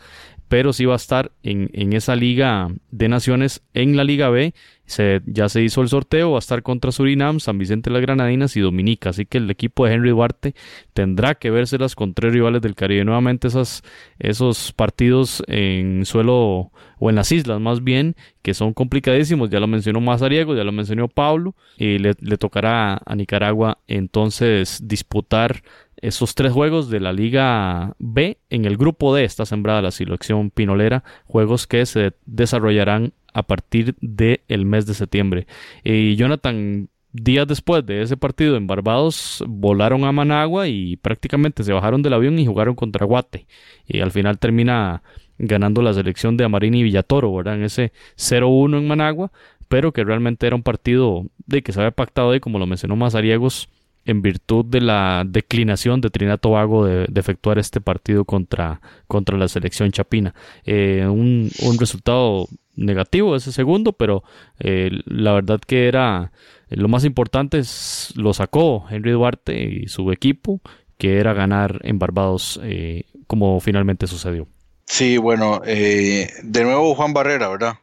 [0.50, 4.52] pero sí va a estar en, en, esa Liga de Naciones en la Liga B.
[4.84, 8.02] Se, ya se hizo el sorteo, va a estar contra Surinam, San Vicente de las
[8.02, 9.10] Granadinas y Dominica.
[9.10, 10.56] Así que el equipo de Henry Duarte
[10.92, 13.04] tendrá que vérselas con tres rivales del Caribe.
[13.04, 13.84] Nuevamente esas,
[14.18, 19.50] esos partidos en suelo o en las islas más bien, que son complicadísimos.
[19.50, 21.54] Ya lo mencionó Mazariego, ya lo mencionó Pablo.
[21.76, 25.62] Y le, le tocará a Nicaragua entonces disputar
[26.00, 30.50] esos tres juegos de la Liga B en el grupo D está sembrada la selección
[30.50, 35.46] pinolera, juegos que se desarrollarán a partir del el mes de septiembre.
[35.84, 41.72] Y Jonathan, días después de ese partido en Barbados, volaron a Managua y prácticamente se
[41.72, 43.46] bajaron del avión y jugaron contra Guate.
[43.86, 45.02] Y al final termina
[45.38, 47.54] ganando la selección de Amarini y Villatoro, ¿verdad?
[47.54, 49.32] En ese 0-1 en Managua,
[49.68, 52.96] pero que realmente era un partido de que se había pactado ahí, como lo mencionó
[52.96, 53.68] Mazariegos,
[54.04, 59.48] en virtud de la declinación de Trinidad Tobago de, efectuar este partido contra, contra la
[59.48, 60.34] selección chapina.
[60.64, 64.24] Eh, un, un, resultado negativo ese segundo, pero
[64.58, 66.32] eh, la verdad que era
[66.70, 70.60] lo más importante es, lo sacó Henry Duarte y su equipo,
[70.96, 74.48] que era ganar en Barbados eh, como finalmente sucedió.
[74.86, 77.74] Sí, bueno, de nuevo Juan Barrera, ¿verdad?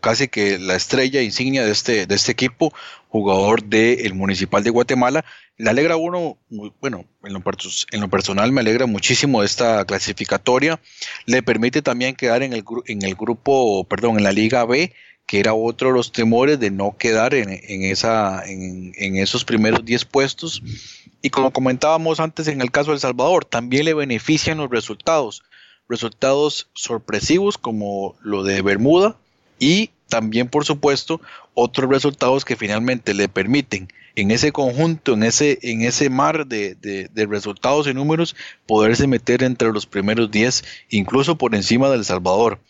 [0.00, 2.72] Casi que la estrella insignia de este, de este equipo,
[3.14, 5.24] jugador del Municipal de Guatemala.
[5.56, 6.36] Le alegra uno,
[6.80, 7.42] bueno, en lo,
[7.92, 10.80] en lo, personal me alegra muchísimo esta clasificatoria.
[11.24, 14.92] Le permite también quedar en el, en el grupo, perdón, en la Liga B,
[15.26, 19.44] que era otro de los temores de no quedar en, en esa, en, en, esos
[19.44, 20.60] primeros 10 puestos.
[21.22, 25.44] Y como comentábamos antes en el caso de El Salvador, también le benefician los resultados.
[25.88, 29.18] Resultados sorpresivos como lo de Bermuda,
[29.58, 31.20] y también, por supuesto,
[31.54, 37.08] otros resultados que finalmente le permiten en ese conjunto, en ese, en ese mar de,
[37.28, 38.36] resultados y números,
[38.66, 42.60] poderse meter entre los primeros 10, incluso por encima del Salvador.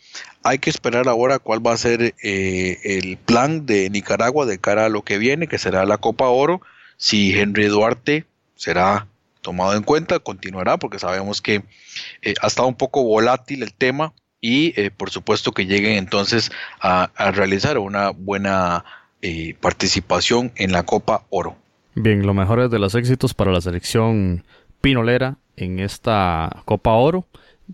[0.43, 4.85] Hay que esperar ahora cuál va a ser eh, el plan de Nicaragua de cara
[4.85, 6.61] a lo que viene, que será la Copa Oro.
[6.97, 8.25] Si Henry Duarte
[8.55, 9.07] será
[9.41, 11.63] tomado en cuenta, continuará, porque sabemos que
[12.23, 14.13] eh, ha estado un poco volátil el tema
[14.45, 18.85] y eh, por supuesto que lleguen entonces a, realizar una buena
[19.23, 21.55] eh, participación en la Copa Oro.
[21.95, 24.43] Bien, lo mejor es de los éxitos para la selección
[24.81, 27.25] pinolera en esta Copa Oro.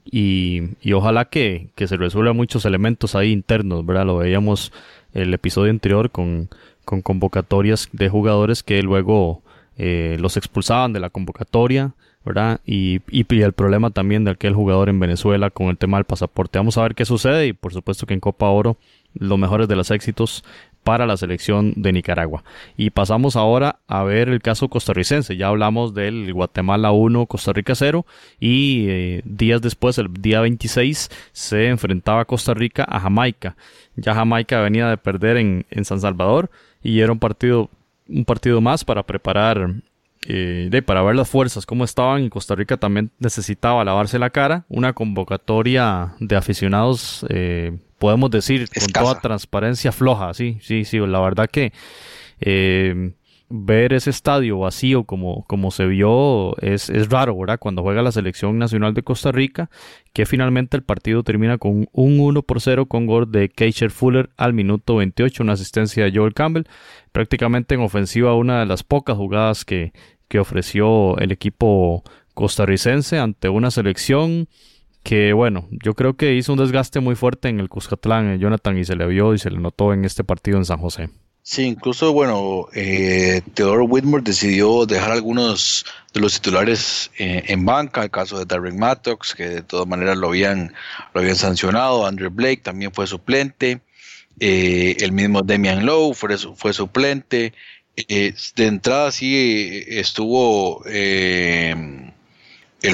[0.06, 0.62] Y,
[0.94, 4.06] ojalá que, se resuelvan muchos elementos ahí internos, ¿verdad?
[4.06, 4.72] Lo veíamos
[5.14, 6.48] el episodio anterior con,
[6.86, 9.42] convocatorias de jugadores que luego
[9.78, 12.62] eh, los expulsaban de la convocatoria, ¿verdad?
[12.66, 16.60] Y, el problema también de aquel jugador en Venezuela con el tema del pasaporte.
[16.60, 18.78] Vamos a ver qué sucede y por supuesto que en Copa Oro
[19.14, 20.44] los mejores de los éxitos
[20.84, 22.44] para la selección de Nicaragua.
[22.78, 25.38] Y pasamos ahora a ver el caso costarricense.
[25.38, 28.06] Ya hablamos del Guatemala 1, Costa Rica 0
[28.40, 33.56] y eh, días después, el día 26, se enfrentaba Costa Rica a Jamaica.
[33.96, 36.50] Ya Jamaica venía de perder en, en San Salvador
[36.84, 37.70] y era un partido
[38.12, 39.76] un partido más para preparar
[40.28, 44.30] eh, de, para ver las fuerzas, cómo estaban, y Costa Rica también necesitaba lavarse la
[44.30, 51.00] cara, una convocatoria de aficionados, eh, podemos decir, con toda transparencia floja, sí, sí, sí,
[51.00, 51.74] la verdad que
[52.40, 53.14] eh,
[53.52, 57.60] ver ese estadio vacío como, como se vio es, es raro, ¿verdad?
[57.60, 59.70] Cuando juega la selección nacional de Costa Rica,
[60.14, 64.30] que finalmente el partido termina con un 1 por 0 con gol de Keisher Fuller
[64.38, 66.66] al minuto 28, una asistencia de Joel Campbell,
[67.12, 69.94] prácticamente en ofensiva una de las pocas jugadas que,
[70.28, 74.48] que ofreció el equipo costarricense ante una selección
[75.04, 78.78] que bueno, yo creo que hizo un desgaste muy fuerte en el Cuscatlán, eh, Jonathan,
[78.78, 81.10] y se le vio y se le notó en este partido en San José.
[81.44, 88.04] Sí, incluso, bueno, eh, Theodore Whitmore decidió dejar algunos de los titulares eh, en banca,
[88.04, 90.74] el caso de Darren Mattox, que de todas maneras lo habían,
[91.14, 93.82] lo habían sancionado, Andrew Blake también fue suplente,
[94.40, 97.54] eh, el mismo Demian Lowe fue, fue suplente,
[97.96, 102.14] eh, de entrada sí estuvo el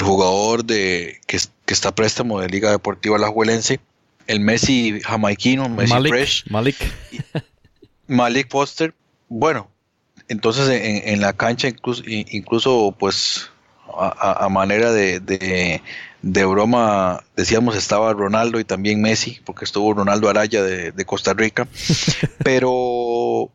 [0.01, 3.79] jugador de que, que, está préstamo de Liga Deportiva La Juelense,
[4.25, 6.45] el Messi jamaiquino, Messi Fresh.
[6.49, 6.77] Malik.
[8.07, 8.93] Malik Foster,
[9.29, 9.69] bueno,
[10.27, 13.49] entonces en, la cancha incluso, incluso pues
[13.97, 15.19] a, manera de,
[16.21, 21.67] de, broma decíamos estaba Ronaldo y también Messi, porque estuvo Ronaldo Araya de, Costa Rica,
[22.43, 23.49] pero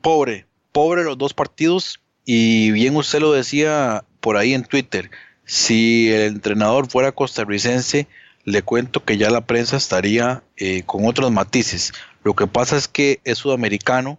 [0.00, 5.10] pobre, pobre los dos partidos y bien usted lo decía por ahí en Twitter,
[5.44, 8.06] si el entrenador fuera costarricense,
[8.44, 11.92] le cuento que ya la prensa estaría eh, con otros matices.
[12.22, 14.18] Lo que pasa es que es sudamericano,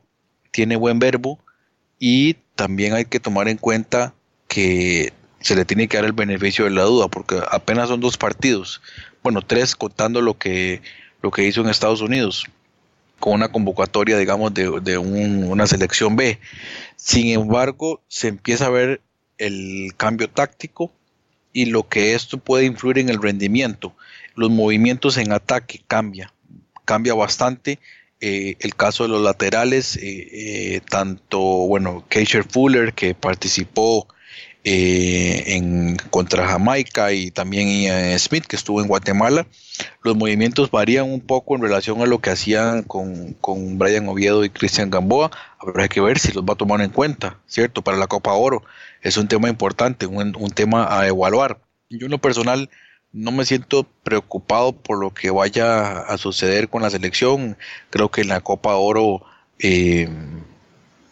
[0.52, 1.40] tiene buen verbo
[2.00, 4.14] y también hay que tomar en cuenta
[4.48, 8.18] que se le tiene que dar el beneficio de la duda porque apenas son dos
[8.18, 8.82] partidos,
[9.24, 10.82] bueno, tres contando lo que,
[11.22, 12.46] lo que hizo en Estados Unidos
[13.22, 16.40] con una convocatoria, digamos, de, una selección B.
[16.98, 19.00] Sin embargo, se empieza a ver
[19.38, 20.92] el cambio táctico
[21.54, 23.94] y lo que esto puede influir en el rendimiento.
[24.36, 26.34] Los movimientos en ataque cambia,
[26.92, 27.80] cambia bastante.
[28.20, 34.08] Eh, el caso de los laterales, eh, eh, tanto, bueno, Keisher Fuller, que participó
[34.64, 39.48] en contra Jamaica, y también Smith, que estuvo en Guatemala,
[40.04, 44.44] los movimientos varían un poco en relación a lo que hacían con, con Brian Oviedo
[44.44, 45.32] y Cristian Gamboa.
[45.58, 47.82] Habrá que ver si los va a tomar en cuenta, ¿cierto?
[47.82, 48.64] Para la Copa Oro.
[49.02, 51.60] Es un tema importante, un, un tema a evaluar.
[51.90, 52.70] Yo en lo personal
[53.14, 57.58] no me siento preocupado por lo que vaya a suceder con la selección.
[57.90, 59.24] Creo que en la Copa Oro
[59.60, 60.10] eh,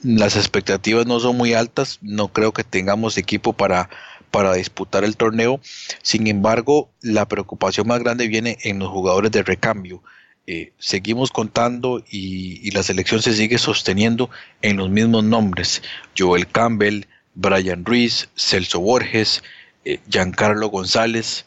[0.02, 2.00] las expectativas no son muy altas.
[2.02, 3.90] No creo que tengamos equipo para,
[4.32, 5.60] para disputar el torneo.
[6.02, 10.02] Sin embargo, la preocupación más grande viene en los jugadores de recambio.
[10.48, 14.30] Eh, seguimos contando y, la selección se sigue sosteniendo
[14.62, 15.84] en los mismos nombres.
[16.18, 17.04] Joel Campbell,
[17.36, 19.44] Brian Ruiz, Celso Borges,
[19.86, 21.46] eh, Giancarlo González,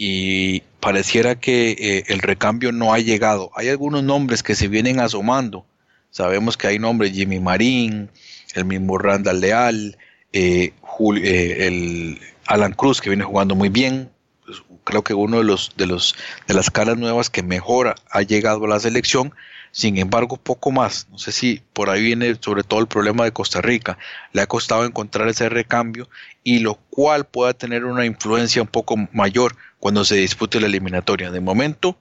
[0.00, 3.50] y pareciera que eh, el recambio no ha llegado.
[3.56, 5.66] Hay algunos nombres que se vienen asomando.
[6.10, 8.08] Sabemos que hay nombres Jimmy Marín,
[8.54, 9.98] el mismo Randall Leal,
[10.32, 10.72] eh,
[11.16, 14.08] eh, el Alan Cruz que viene jugando muy bien.
[14.46, 16.14] Pues, creo que uno de los de los
[16.46, 19.34] de las caras nuevas que mejor ha llegado a la selección.
[19.72, 21.08] Sin embargo, poco más.
[21.10, 23.98] No sé si por ahí viene sobre todo el problema de Costa Rica.
[24.32, 26.08] Le ha costado encontrar ese recambio
[26.42, 31.30] y lo cual pueda tener una influencia un poco mayor cuando se dispute la eliminatoria.
[31.30, 31.96] De momento,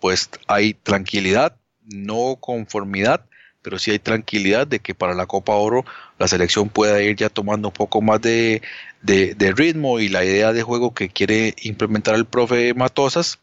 [0.00, 3.26] pues hay tranquilidad, no conformidad,
[3.62, 5.84] pero sí hay tranquilidad de que para la Copa Oro
[6.18, 8.60] la selección pueda ir ya tomando un poco más de,
[9.02, 13.38] de, ritmo y la idea de juego que quiere implementar el profe Matosas,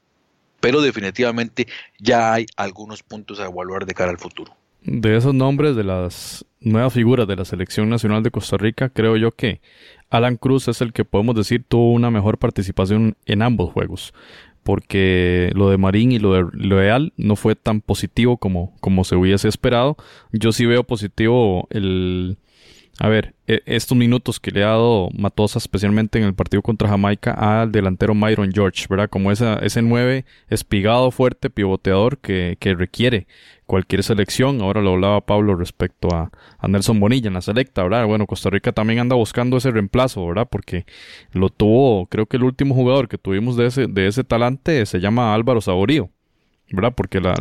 [0.59, 1.67] pero definitivamente
[1.99, 4.55] ya hay algunos puntos a evaluar de cara al futuro.
[4.83, 9.17] De esos nombres de las nuevas figuras de la selección nacional de Costa Rica, creo
[9.17, 9.61] yo que
[10.11, 14.13] Alan Cruz es el que podemos decir tuvo una mejor participación en ambos juegos
[14.63, 19.15] porque lo de Marín y lo de Leal no fue tan positivo como, como se
[19.15, 19.97] hubiese esperado.
[20.31, 22.37] Yo sí veo positivo el,
[23.03, 26.87] a ver, e, estos minutos que le ha dado Matosa, especialmente en el partido contra
[26.87, 29.09] Jamaica, al delantero Myron George, ¿verdad?
[29.09, 33.25] Como esa, ese 9 espigado, fuerte, pivoteador que, que requiere
[33.65, 34.61] cualquier selección.
[34.61, 36.29] Ahora lo hablaba Pablo respecto a,
[36.59, 38.05] a, Nelson Bonilla en la selecta, ¿verdad?
[38.05, 40.47] Bueno, Costa Rica también anda buscando ese reemplazo, ¿verdad?
[40.47, 40.85] Porque
[41.31, 44.99] lo tuvo, creo que el último jugador que tuvimos de ese, de ese talante se
[44.99, 46.11] llama Álvaro Saborío.
[46.73, 46.93] ¿verdad?
[46.95, 47.35] Porque la,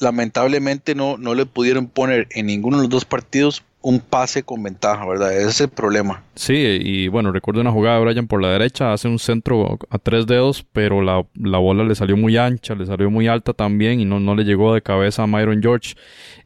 [0.00, 4.62] lamentablemente no, no le pudieron poner en ninguno de los dos partidos un pase con
[4.62, 5.34] ventaja, ¿verdad?
[5.34, 6.22] Ese es el problema.
[6.34, 9.98] Sí, y bueno, recuerdo una jugada de Brian por la derecha, hace un centro a
[9.98, 11.24] tres dedos, pero la,
[11.58, 14.74] bola le salió muy ancha, le salió muy alta también y no, no le llegó
[14.74, 15.94] de cabeza a Myron George.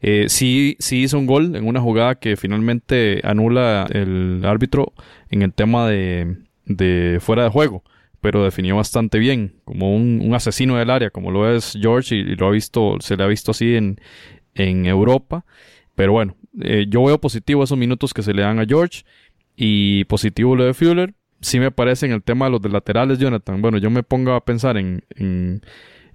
[0.01, 4.93] Eh, sí, sí hizo un gol en una jugada que finalmente anula el árbitro
[5.29, 7.83] en el tema de, de fuera de juego
[8.21, 12.47] pero definió bastante bien, como un, asesino del área, como lo es George, y, lo
[12.47, 13.99] ha visto, se le ha visto así en,
[14.55, 15.43] en Europa.
[15.95, 19.03] Pero bueno, eh, yo veo positivo esos minutos que se le dan a George
[19.55, 21.13] y positivo lo de Fuller.
[21.41, 23.61] Sí me parece en el tema de los de laterales, Jonathan.
[23.61, 25.61] Bueno, yo me pongo a pensar en, en,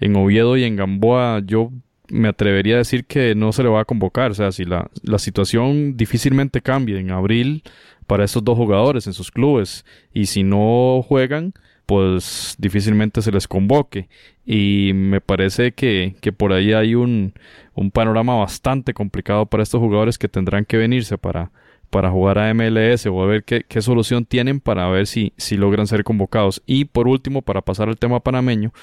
[0.01, 1.43] en Oviedo y en Gamboa.
[1.45, 1.71] Yo
[2.09, 4.31] me atrevería a decir que no se le va a convocar.
[4.31, 7.63] O sea, si la, la situación difícilmente cambia en abril
[8.07, 11.53] para estos dos jugadores en sus clubes y si no juegan,
[11.89, 14.11] pues difícilmente se les convoque.
[14.45, 17.33] Y me parece que, que por ahí hay un,
[17.73, 21.51] un, panorama bastante complicado para estos jugadores que tendrán que venirse para,
[21.89, 25.57] para jugar a MLS o a ver qué, qué solución tienen para ver si, si
[25.57, 26.63] logran ser convocados.
[26.67, 28.75] Y por último, para pasar al tema panameño,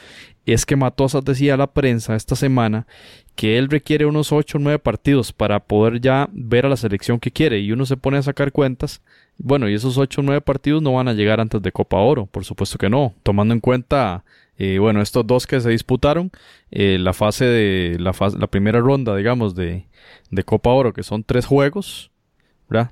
[0.45, 2.87] es que Matosas decía a la prensa esta semana
[3.35, 7.19] que él requiere unos 8 o 9 partidos para poder ya ver a la selección
[7.19, 9.01] que quiere y uno se pone a sacar cuentas
[9.37, 12.25] bueno, y esos 8 o 9 partidos no van a llegar antes de Copa Oro,
[12.25, 13.13] por supuesto que no.
[13.23, 14.23] Tomando en cuenta,
[14.57, 16.31] eh, bueno, estos dos que se disputaron,
[16.71, 19.87] eh, la fase de, la, fase, la primera ronda, digamos, de,
[20.31, 22.11] de Copa Oro, que son tres juegos,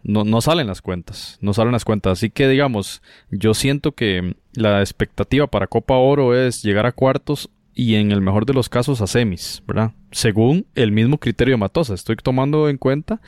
[0.03, 2.13] no salen las cuentas, no salen las cuentas.
[2.13, 3.01] Así que, digamos,
[3.31, 8.21] yo siento que la expectativa para Copa Oro es llegar a cuartos y en el
[8.21, 9.91] mejor de los casos a semis, ¿verdad?
[10.11, 11.93] Según el mismo criterio de Matosa.
[11.93, 13.19] Estoy tomando en cuenta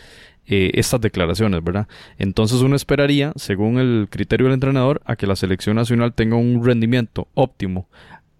[0.45, 1.87] eh, estas declaraciones, ¿verdad?
[2.19, 6.63] Entonces uno esperaría, según el criterio del entrenador, a que la selección nacional tenga un
[6.63, 7.87] rendimiento óptimo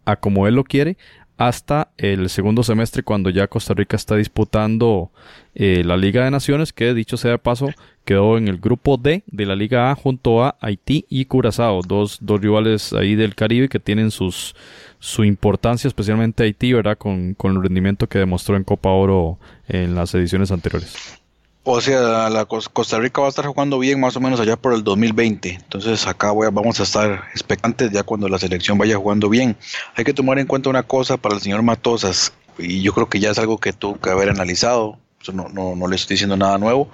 [0.05, 0.97] a como él lo quiere
[1.37, 5.11] hasta el segundo semestre cuando ya Costa Rica está disputando
[5.53, 7.69] eh, la Liga de Naciones que dicho sea de paso
[8.05, 12.19] quedó en el grupo D de la Liga A junto a Haití y Curazao dos,
[12.21, 14.55] dos rivales ahí del Caribe que tienen sus
[14.99, 19.37] su importancia especialmente Haití verdad con, con el rendimiento que demostró en Copa Oro
[19.67, 21.19] en las ediciones anteriores
[21.67, 24.73] o sea, la Costa Rica va a estar jugando bien más o menos allá por
[24.73, 25.49] el 2020.
[25.49, 29.57] Entonces acá vamos a estar expectantes ya cuando la selección vaya jugando bien.
[29.95, 33.19] Hay que tomar en cuenta una cosa para el señor Matosas, y yo creo que
[33.19, 34.99] ya es algo que tuvo que haber analizado.
[35.33, 36.87] No, no, no le estoy diciendo nada nuevo.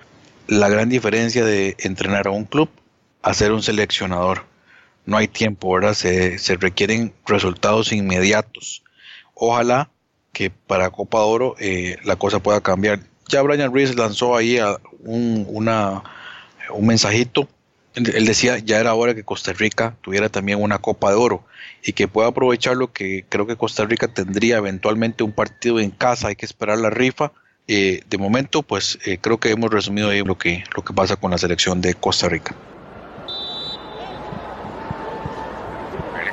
[0.51, 2.69] La gran diferencia de entrenar a un club
[3.21, 4.43] a ser un seleccionador.
[5.05, 5.93] No hay tiempo, ¿verdad?
[5.93, 8.83] Se, se requieren resultados inmediatos.
[9.33, 9.89] Ojalá
[10.33, 12.99] que para Copa Oro eh, la cosa pueda cambiar
[13.29, 14.59] ya Brian Reese lanzó ahí
[14.99, 17.47] un, un mensajito.
[17.95, 21.45] Él decía, ya era hora que Costa Rica tuviera también una Copa de Oro
[21.81, 25.91] y que pueda aprovechar lo que creo que Costa Rica tendría eventualmente un partido en
[25.91, 27.31] casa, hay que esperar la rifa.
[27.73, 31.15] Eh, de momento, pues eh, creo que hemos resumido ahí lo que, lo que pasa
[31.15, 32.53] con la selección de Costa Rica.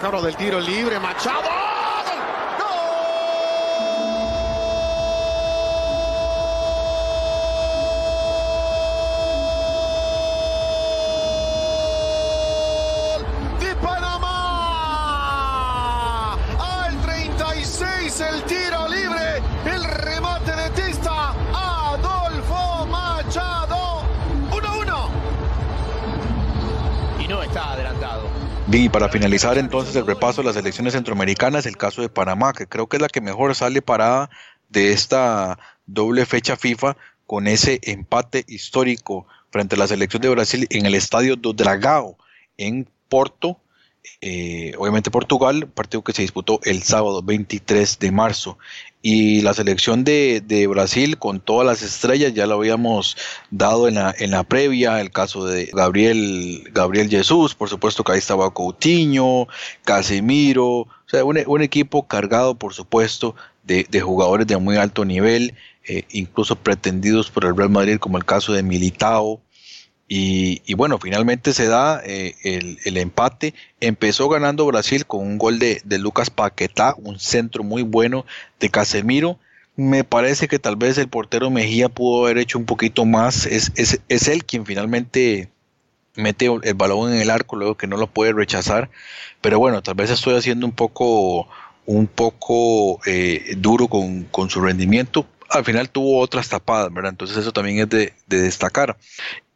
[0.03, 1.77] El del tiro libre, Machado.
[28.70, 32.66] Y para finalizar entonces el repaso de las elecciones centroamericanas, el caso de Panamá, que
[32.66, 34.28] creo que es la que mejor sale parada
[34.68, 36.94] de esta doble fecha FIFA
[37.26, 42.18] con ese empate histórico frente a la selección de Brasil en el estadio do Dragao
[42.58, 43.58] en Porto,
[44.20, 48.58] eh, obviamente Portugal, partido que se disputó el sábado 23 de marzo.
[49.01, 53.16] Y la selección de, Brasil con todas las estrellas ya lo habíamos
[53.51, 58.12] dado en la, en la previa, el caso de Gabriel, Gabriel Jesús, por supuesto que
[58.12, 59.46] ahí estaba Coutinho,
[59.84, 63.34] Casemiro, o sea, un, equipo cargado por supuesto
[63.64, 68.24] de, jugadores de muy alto nivel, eh, incluso pretendidos por el Real Madrid como el
[68.24, 69.40] caso de Militao,
[70.11, 73.52] y, bueno, finalmente se da eh, el, empate.
[73.80, 78.24] Empezó ganando Brasil con un gol de, Lucas Paquetá, un centro muy bueno
[78.59, 79.38] de Casemiro.
[79.76, 83.44] Me parece que tal vez el portero Mejía pudo haber hecho un poquito más.
[83.44, 83.70] Es,
[84.09, 85.50] él quien finalmente
[86.16, 88.88] mete el balón en el arco, luego que no lo puede rechazar.
[89.42, 91.48] Pero bueno, tal vez estoy haciendo un poco,
[91.84, 97.11] un poco eh, duro con su rendimiento al final tuvo otras tapadas, ¿verdad?
[97.11, 98.96] Entonces eso también es de, destacar.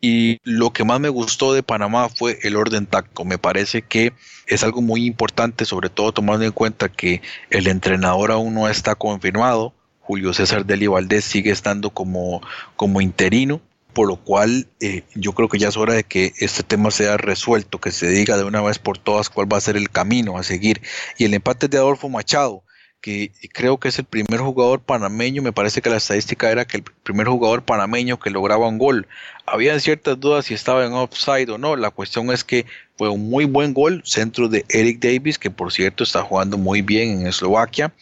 [0.01, 3.25] Y lo que más me gustó de Panamá fue el orden táctico.
[3.25, 4.13] Me parece que
[4.47, 8.95] es algo muy importante, sobre todo tomando en cuenta que el entrenador aún no está
[8.95, 9.73] confirmado.
[10.01, 12.43] Julio César Deli Valdés sigue estando como,
[12.75, 13.61] como interino,
[13.93, 17.17] por lo cual eh, yo creo que ya es hora de que este tema sea
[17.17, 20.37] resuelto, que se diga de una vez por todas cuál va a ser el camino
[20.37, 20.83] a seguir.
[21.19, 22.65] Y el empate de Adolfo Machado
[23.03, 26.79] que creo que es el primer jugador panameño, me parece que la estadística era que
[26.79, 29.09] el primer jugador panameño que lograba un gol.
[29.45, 32.65] Había ciertas dudas si estaba en offside o no, la cuestión es que
[32.97, 36.81] fue un muy buen gol, centro de Eric Davis, que por cierto está jugando muy
[36.81, 37.93] bien en Eslovaquia,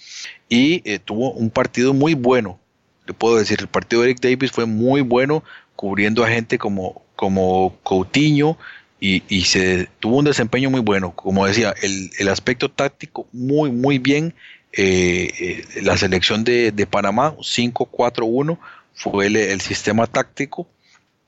[0.51, 2.61] y eh, tuvo un partido muy bueno.
[3.07, 5.43] Le puedo decir, el partido de Eric Davis fue muy bueno,
[5.77, 8.59] cubriendo a gente como, como Coutinho,
[9.03, 11.13] y, y, se tuvo un desempeño muy bueno.
[11.17, 14.35] Como decía, el, el aspecto táctico muy, muy bien
[14.73, 18.59] eh, eh, la selección de, Panamá, 5-4-1,
[18.95, 20.69] fue el, sistema táctico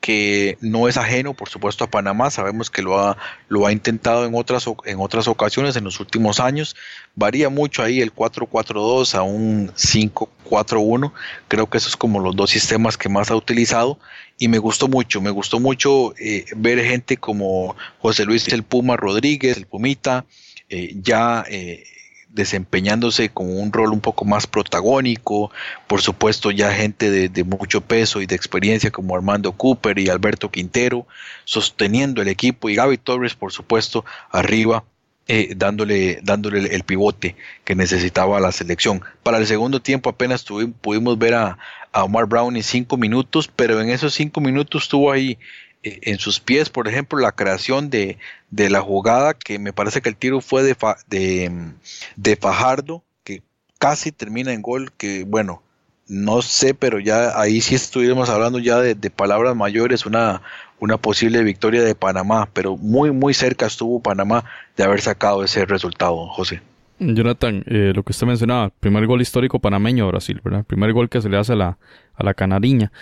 [0.00, 2.30] que no es ajeno, por supuesto, a Panamá.
[2.30, 3.16] Sabemos que lo ha,
[3.48, 6.74] lo ha intentado en otras, en otras ocasiones en los últimos años.
[7.14, 11.12] Varía mucho ahí el 4-4-2 a un 5-4-1.
[11.46, 13.98] Creo que esos es como los dos sistemas que más ha utilizado.
[14.38, 18.96] Y me gustó mucho, me gustó mucho eh, ver gente como José Luis El Puma
[18.96, 20.24] Rodríguez, el Pumita,
[20.68, 21.44] ya
[22.32, 25.50] desempeñándose con un rol un poco más protagónico,
[25.86, 30.50] por supuesto ya gente de, mucho peso y de experiencia como Armando Cooper y Alberto
[30.50, 31.06] Quintero,
[31.44, 34.84] sosteniendo el equipo y Gaby Torres por supuesto arriba
[35.28, 39.02] eh, dándole, dándole el pivote que necesitaba la selección.
[39.22, 40.44] Para el segundo tiempo apenas
[40.80, 41.58] pudimos ver a,
[41.92, 45.38] a Omar Brown en cinco minutos, pero en esos cinco minutos estuvo ahí
[45.82, 48.18] eh, en sus pies, por ejemplo, la creación de,
[48.52, 50.76] la jugada, que me parece que el tiro fue de,
[52.16, 53.42] de, Fajardo, que
[53.78, 55.62] casi termina en gol, que bueno,
[56.06, 60.42] no sé, pero ya ahí sí estuviéramos hablando ya de, palabras mayores, una,
[60.80, 64.44] una posible victoria de Panamá, pero muy, muy cerca estuvo Panamá
[64.76, 66.60] de haber sacado ese resultado, José.
[66.98, 70.64] Jonathan, eh, lo que usted mencionaba, primer gol histórico panameño a Brasil, ¿verdad?
[70.64, 71.78] Primer gol que se le hace a la,
[72.14, 72.92] a la canariña.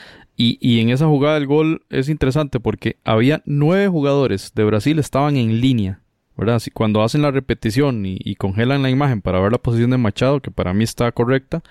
[0.42, 5.36] Y, en esa jugada del gol es interesante porque había nueve jugadores de Brasil estaban
[5.36, 6.00] en línea.
[6.34, 6.62] ¿verdad?
[6.72, 10.50] Cuando hacen la repetición y, congelan la imagen para ver la posición de Machado, que
[10.50, 11.62] para mí está correcta,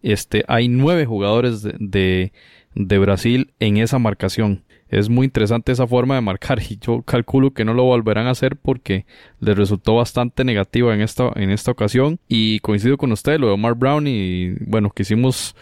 [0.00, 2.32] este, hay nueve jugadores de,
[2.76, 4.62] de, Brasil en esa marcación.
[4.88, 8.30] Es muy interesante esa forma de marcar y yo calculo que no lo volverán a
[8.30, 9.06] hacer porque
[9.40, 12.20] les resultó bastante negativa en esta, en esta ocasión.
[12.28, 15.56] Y coincido con usted, lo de Omar Brown y bueno, quisimos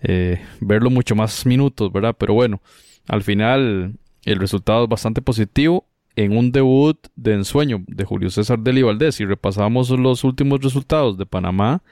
[0.00, 2.14] eh, verlo mucho más minutos, ¿verdad?
[2.18, 2.60] Pero bueno,
[3.08, 3.94] al final
[4.24, 5.86] el resultado es bastante positivo
[6.16, 9.16] en un debut de ensueño de Julio César Deli Valdés.
[9.16, 11.82] Si repasamos los últimos resultados de Panamá,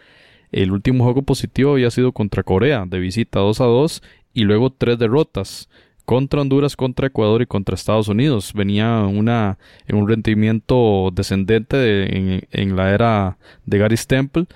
[0.52, 4.02] el último juego positivo había sido contra Corea, de visita 2 a 2,
[4.32, 5.68] y luego tres derrotas
[6.10, 8.52] contra Honduras, contra Ecuador y contra Estados Unidos.
[8.52, 14.46] Venía una, en un rendimiento descendente en, la era de Gary Temple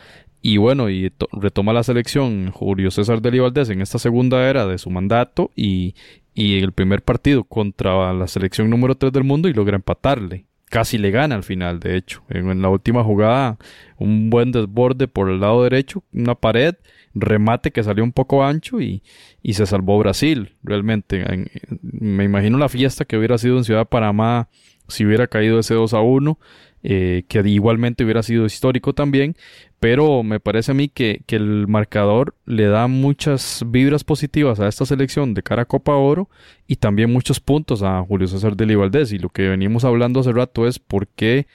[0.43, 4.79] y bueno, y retoma la selección Julio César Deli Valdés en esta segunda era de
[4.79, 5.95] su mandato y,
[6.35, 10.47] y el primer partido contra la selección número 3 del mundo y logra empatarle.
[10.71, 12.25] Casi le gana al final, de hecho.
[12.31, 13.59] En, la última jugada,
[13.97, 16.75] un buen desborde por el lado derecho, una pared,
[17.15, 19.03] remate que salió un poco ancho y,
[19.43, 20.57] y se salvó Brasil.
[20.62, 21.25] Realmente,
[21.83, 24.49] me imagino la fiesta que hubiera sido en Ciudad de Panamá
[24.89, 26.39] si hubiera caído ese 2 a 1
[26.87, 29.37] eh, que igualmente hubiera sido histórico también,
[29.81, 34.85] pero me parece a mí que, el marcador le da muchas vibras positivas a esta
[34.85, 36.29] selección de cara a Copa Oro
[36.67, 39.12] y también muchos puntos a Julio César de Valdés.
[39.12, 41.47] Y lo que venimos hablando hace rato es por qué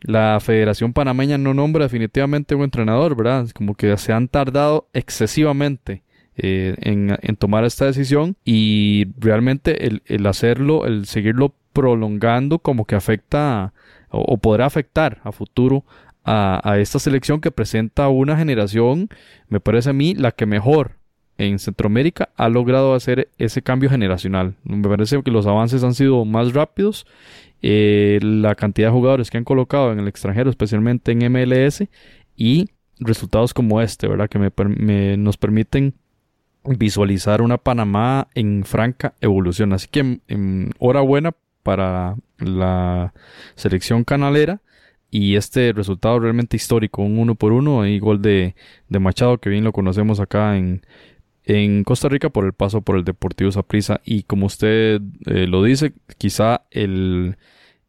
[0.00, 3.48] la Federación Panameña no nombra definitivamente un entrenador, ¿verdad?
[3.54, 6.02] Como que se han tardado excesivamente.
[6.42, 13.74] Eh, en, tomar esta decisión y realmente el, hacerlo, el seguirlo prolongando como que afecta
[14.08, 15.84] o, podrá afectar a futuro
[16.24, 19.10] a, a esta selección que presenta una generación,
[19.48, 20.92] me parece a mí, la que mejor
[21.40, 24.54] en Centroamérica ha logrado hacer ese cambio generacional.
[24.62, 27.06] Me parece que los avances han sido más rápidos.
[27.62, 31.84] Eh, la cantidad de jugadores que han colocado en el extranjero, especialmente en MLS,
[32.36, 34.28] y resultados como este, ¿verdad?
[34.28, 35.94] Que me, nos permiten
[36.64, 39.72] visualizar una Panamá en franca evolución.
[39.72, 41.32] Así que enhorabuena
[41.62, 43.12] para la
[43.54, 44.60] selección canalera
[45.10, 48.54] y este resultado realmente histórico, un uno por uno y gol de,
[48.88, 50.82] de Machado que bien lo conocemos acá en,
[51.50, 55.64] en Costa Rica por el paso por el Deportivo Saprissa y como usted eh, lo
[55.64, 57.36] dice, quizá el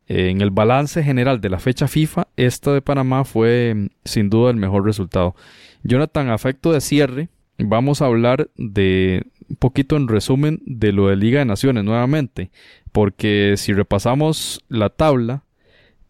[0.07, 4.57] en el balance general de la fecha FIFA, esta de Panamá fue sin duda el
[4.57, 5.36] mejor resultado.
[5.84, 11.16] Jonathan, afecto de cierre, vamos a hablar de un poquito en resumen de lo de
[11.16, 12.51] Liga de Naciones nuevamente,
[12.91, 15.43] porque si repasamos la tabla,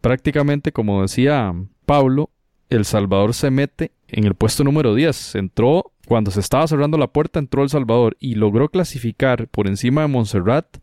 [0.00, 1.54] prácticamente como decía
[1.86, 2.30] Pablo,
[2.70, 7.06] El Salvador se mete en el puesto número 10, entró cuando se estaba cerrando la
[7.06, 10.78] puerta entró El Salvador y logró clasificar por encima de Montserrat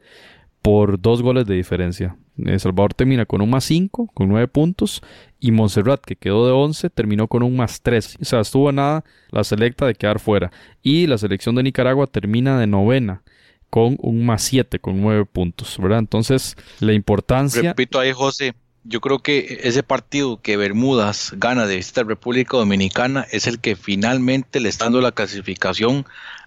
[0.62, 2.18] por dos goles de diferencia.
[2.38, 5.02] El Salvador termina con un más 5, con 9 puntos,
[5.40, 8.18] y Montserrat, que quedó de 11, terminó con un más 3.
[8.22, 10.52] O sea, estuvo nada la selecta de quedar fuera.
[10.82, 13.24] Y la selección de Nicaragua termina de novena,
[13.70, 16.00] con un más 7, con 9 puntos, ¿verdad?
[16.00, 17.72] Entonces, la importancia...
[17.72, 18.54] Repito ahí, José,
[18.90, 23.76] yo creo que ese partido que Bermudas gana de esta República Dominicana es el que
[23.76, 26.06] finalmente le está dando la clasificación,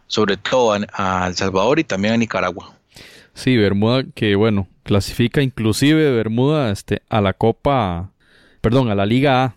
[0.09, 2.75] sobre todo a, El Salvador y también a Nicaragua.
[3.33, 8.11] Sí, Bermuda, que bueno, clasifica inclusive Bermuda este, a la Copa,
[8.61, 9.55] perdón, a la Liga A,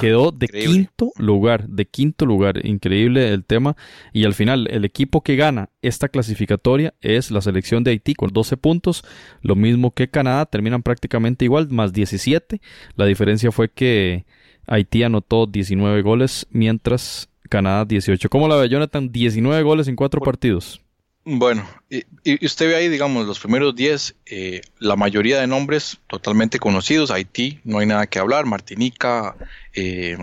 [0.00, 2.64] Quedó, de quinto lugar, de quinto lugar.
[2.64, 3.76] Increíble el tema.
[4.12, 8.30] Y al final, el equipo que gana esta clasificatoria es la selección de Haití con
[8.30, 9.04] 12 puntos.
[9.40, 12.60] Lo mismo que Canadá, terminan prácticamente igual, más 17.
[12.96, 14.24] La diferencia fue que
[14.66, 18.28] Haití anotó 19 goles, mientras Canadá 18.
[18.30, 19.12] ¿Cómo la ve Jonathan?
[19.12, 20.80] 19 goles en cuatro partidos.
[21.24, 22.04] Bueno, y,
[22.44, 27.60] usted ve ahí, digamos, los primeros 10, eh, la mayoría de nombres totalmente conocidos, Haití,
[27.62, 29.36] no hay nada que hablar, Martinica,
[29.72, 30.16] eh,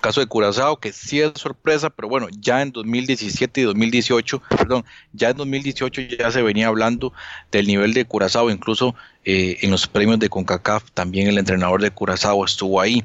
[0.00, 4.84] caso de Curazao, que sí es sorpresa, pero bueno, ya en 2017 y 2018, perdón,
[5.12, 7.12] ya en 2018 ya se venía hablando
[7.52, 11.90] del nivel de Curazao, incluso eh, en los premios de CONCACAF también el entrenador de
[11.90, 13.04] Curazao estuvo ahí.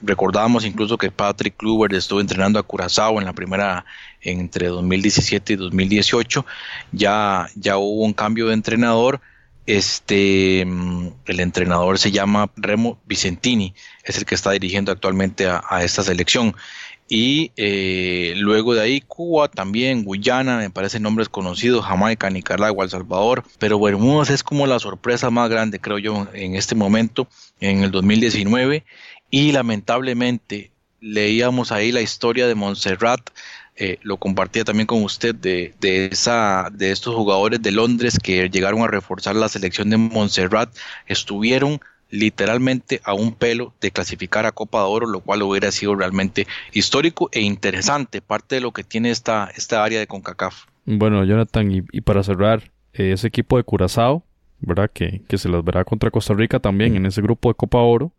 [0.00, 3.84] Recordábamos incluso que Patrick Kluber estuvo entrenando a Curazao en la primera
[4.20, 6.46] entre 2017 y 2018.
[6.92, 9.20] Ya, ya hubo un cambio de entrenador.
[9.66, 15.82] Este, mm, el entrenador se llama Remo Vicentini, es el que está dirigiendo actualmente a,
[15.82, 16.54] esta selección.
[17.10, 22.90] Y eh, luego de ahí Cuba, también Guyana, me parecen nombres conocidos, Jamaica, Nicaragua, El
[22.90, 27.26] Salvador, pero Bermudas es como la sorpresa más grande, creo yo, en este momento,
[27.60, 28.84] en el 2019
[29.30, 30.70] y lamentablemente
[31.00, 33.30] leíamos ahí la historia de Montserrat,
[33.76, 38.48] eh, lo compartía también con usted, de, de, esa, de estos jugadores de Londres que
[38.50, 40.74] llegaron a reforzar la selección de Montserrat,
[41.06, 45.94] estuvieron literalmente a un pelo de clasificar a Copa de Oro, lo cual hubiera sido
[45.94, 50.64] realmente histórico e interesante, parte de lo que tiene esta, esta área de CONCACAF.
[50.86, 54.24] Bueno, Jonathan, y, para cerrar, eh, ese equipo de Curazao,
[54.60, 54.90] ¿verdad?
[54.92, 58.12] Que, que se las verá contra Costa Rica también en ese grupo de Copa Oro.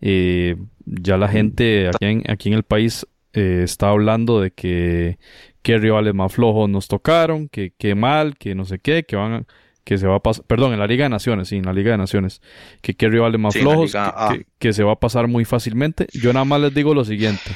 [0.00, 5.18] Eh, ya la gente aquí en, aquí en el país eh, está hablando de que
[5.62, 9.46] qué rivales más flojos nos tocaron, que qué mal, que no sé qué, que van
[9.86, 11.92] que se va a pasar, perdón, en la Liga de Naciones, sí, en la Liga
[11.92, 12.42] de Naciones,
[12.82, 13.94] que qué rivales más flojos,
[14.58, 16.08] que, se va a pasar muy fácilmente.
[16.12, 17.52] Yo nada más les digo lo siguiente.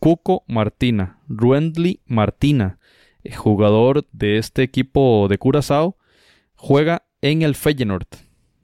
[0.00, 2.80] Cuco Martina, Ruendly Martina,
[3.22, 5.96] eh, jugador de este equipo de Curazao,
[6.56, 8.08] juega en el Feyenoord,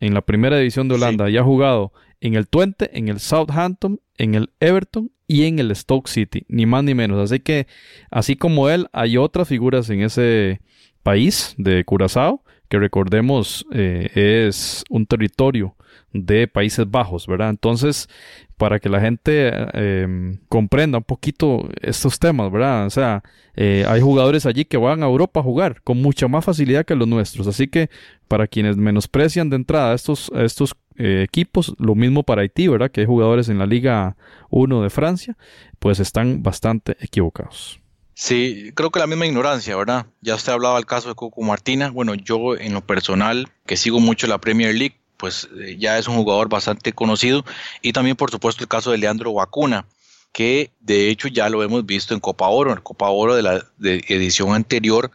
[0.01, 1.31] en la primera división de Holanda.
[1.31, 5.75] Ya ha jugado en el Twente, en el Southampton, en el Everton y en el
[5.75, 7.19] Stoke City, ni más ni menos.
[7.19, 7.67] Así que,
[8.11, 10.61] así como él, hay otras figuras en ese
[11.03, 15.77] país de Curazao, que recordemos eh, es un territorio
[16.13, 17.51] de Países Bajos, ¿verdad?
[17.51, 18.09] Entonces,
[18.57, 22.87] para que la gente em, comprenda un poquito estos temas, ¿verdad?
[22.87, 23.23] O sea,
[23.55, 26.95] eh, hay jugadores allí que van a Europa a jugar con mucha más facilidad que
[26.95, 27.47] los nuestros.
[27.47, 27.91] Así que
[28.29, 32.91] para quienes menosprecian de entrada estos, estos eh, equipos, lo mismo para Haití, ¿verdad?
[32.91, 34.17] Que hay jugadores en la Liga
[34.51, 35.37] 1 de Francia,
[35.79, 37.81] pues están bastante equivocados.
[38.15, 40.07] Sí, creo que la misma ignorancia, ¿verdad?
[40.23, 41.91] Ya usted hablaba del caso de Coco Martina.
[41.91, 46.09] Bueno, yo en lo personal, que sigo mucho la Premier League, pues eh, ya es
[46.09, 47.45] un jugador bastante conocido.
[47.83, 49.85] Y también, por supuesto, el caso de Leandro Vacuna,
[50.33, 53.67] que de hecho ya lo hemos visto en Copa Oro, en Copa Oro de la
[53.81, 55.11] edición anterior.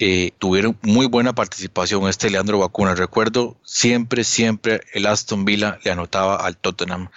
[0.00, 2.94] Eh, tuvieron muy buena participación este Leandro Vacuna.
[2.94, 7.08] Recuerdo siempre, siempre el Aston Villa le anotaba al Tottenham.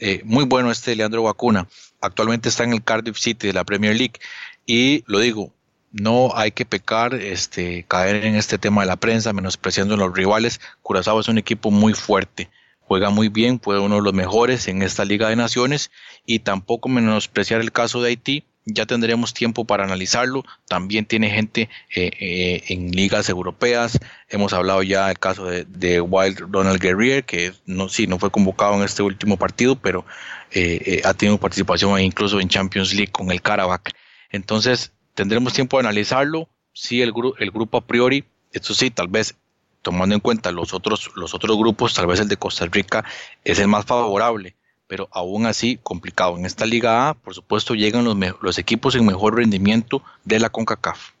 [0.00, 1.68] eh, muy bueno este Leandro Vacuna.
[2.00, 4.18] Actualmente está en el Cardiff City de la Premier League.
[4.66, 5.52] Y lo digo,
[5.94, 10.12] no hay que pecar, este, caer en este tema de la prensa, menospreciando a los
[10.12, 10.60] rivales.
[10.82, 12.50] Curazao es un equipo muy fuerte,
[12.80, 15.92] juega muy bien, fue uno de los mejores en esta Liga de Naciones
[16.26, 18.44] y tampoco menospreciar el caso de Haití.
[18.66, 20.44] Ya tendremos tiempo para analizarlo.
[20.66, 23.98] También tiene gente eh, eh, en ligas europeas.
[24.28, 28.74] Hemos hablado ya del caso de, Wild Ronald Guerrier, que no, sí, no fue convocado
[28.74, 30.06] en este último partido, pero
[30.50, 33.92] eh, ha tenido participación incluso en Champions League con el Karabakh.
[34.30, 36.48] Entonces, tendremos tiempo de analizarlo.
[36.72, 39.36] Sí, el, el grupo a priori, esto sí, tal vez
[39.84, 43.04] tomando en cuenta los otros, los otros grupos, tal vez el de Costa Rica
[43.44, 46.36] es el más favorable, pero aún así complicado.
[46.36, 50.50] En esta Liga A, por supuesto, llegan los, los equipos en mejor rendimiento de la
[50.50, 51.14] CONCACAF.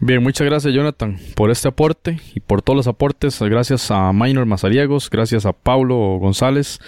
[0.00, 3.40] Bien, muchas gracias Jonathan por este aporte y por todos los aportes.
[3.40, 6.80] Gracias a Minor Mazariegos, gracias a Paulo González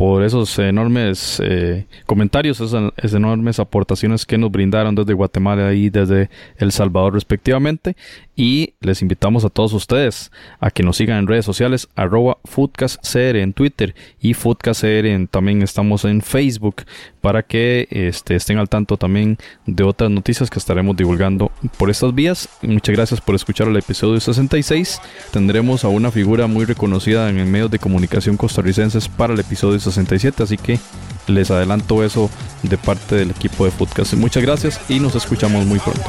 [0.00, 6.30] por esos enormes eh, comentarios, esas, enormes aportaciones que nos brindaron desde Guatemala y desde
[6.56, 7.94] El Salvador respectivamente.
[8.34, 13.36] Y les invitamos a todos ustedes a que nos sigan en redes sociales, arroba FoodcastCR
[13.36, 16.76] en Twitter y FoodcastCR también estamos en Facebook
[17.20, 19.36] para que este, estén al tanto también
[19.66, 22.48] de otras noticias que estaremos divulgando por estas vías.
[22.62, 25.02] Muchas gracias por escuchar el episodio 66.
[25.30, 29.78] Tendremos a una figura muy reconocida en el medio de comunicación costarricenses para el episodio
[29.90, 30.78] 67, así que
[31.26, 32.30] les adelanto eso
[32.62, 34.14] de parte del equipo de Foodcast.
[34.14, 36.02] Muchas gracias y nos escuchamos muy pronto.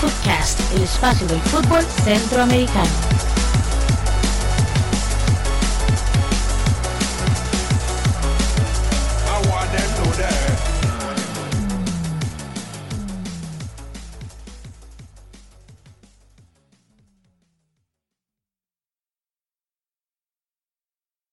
[0.00, 0.60] Footcast.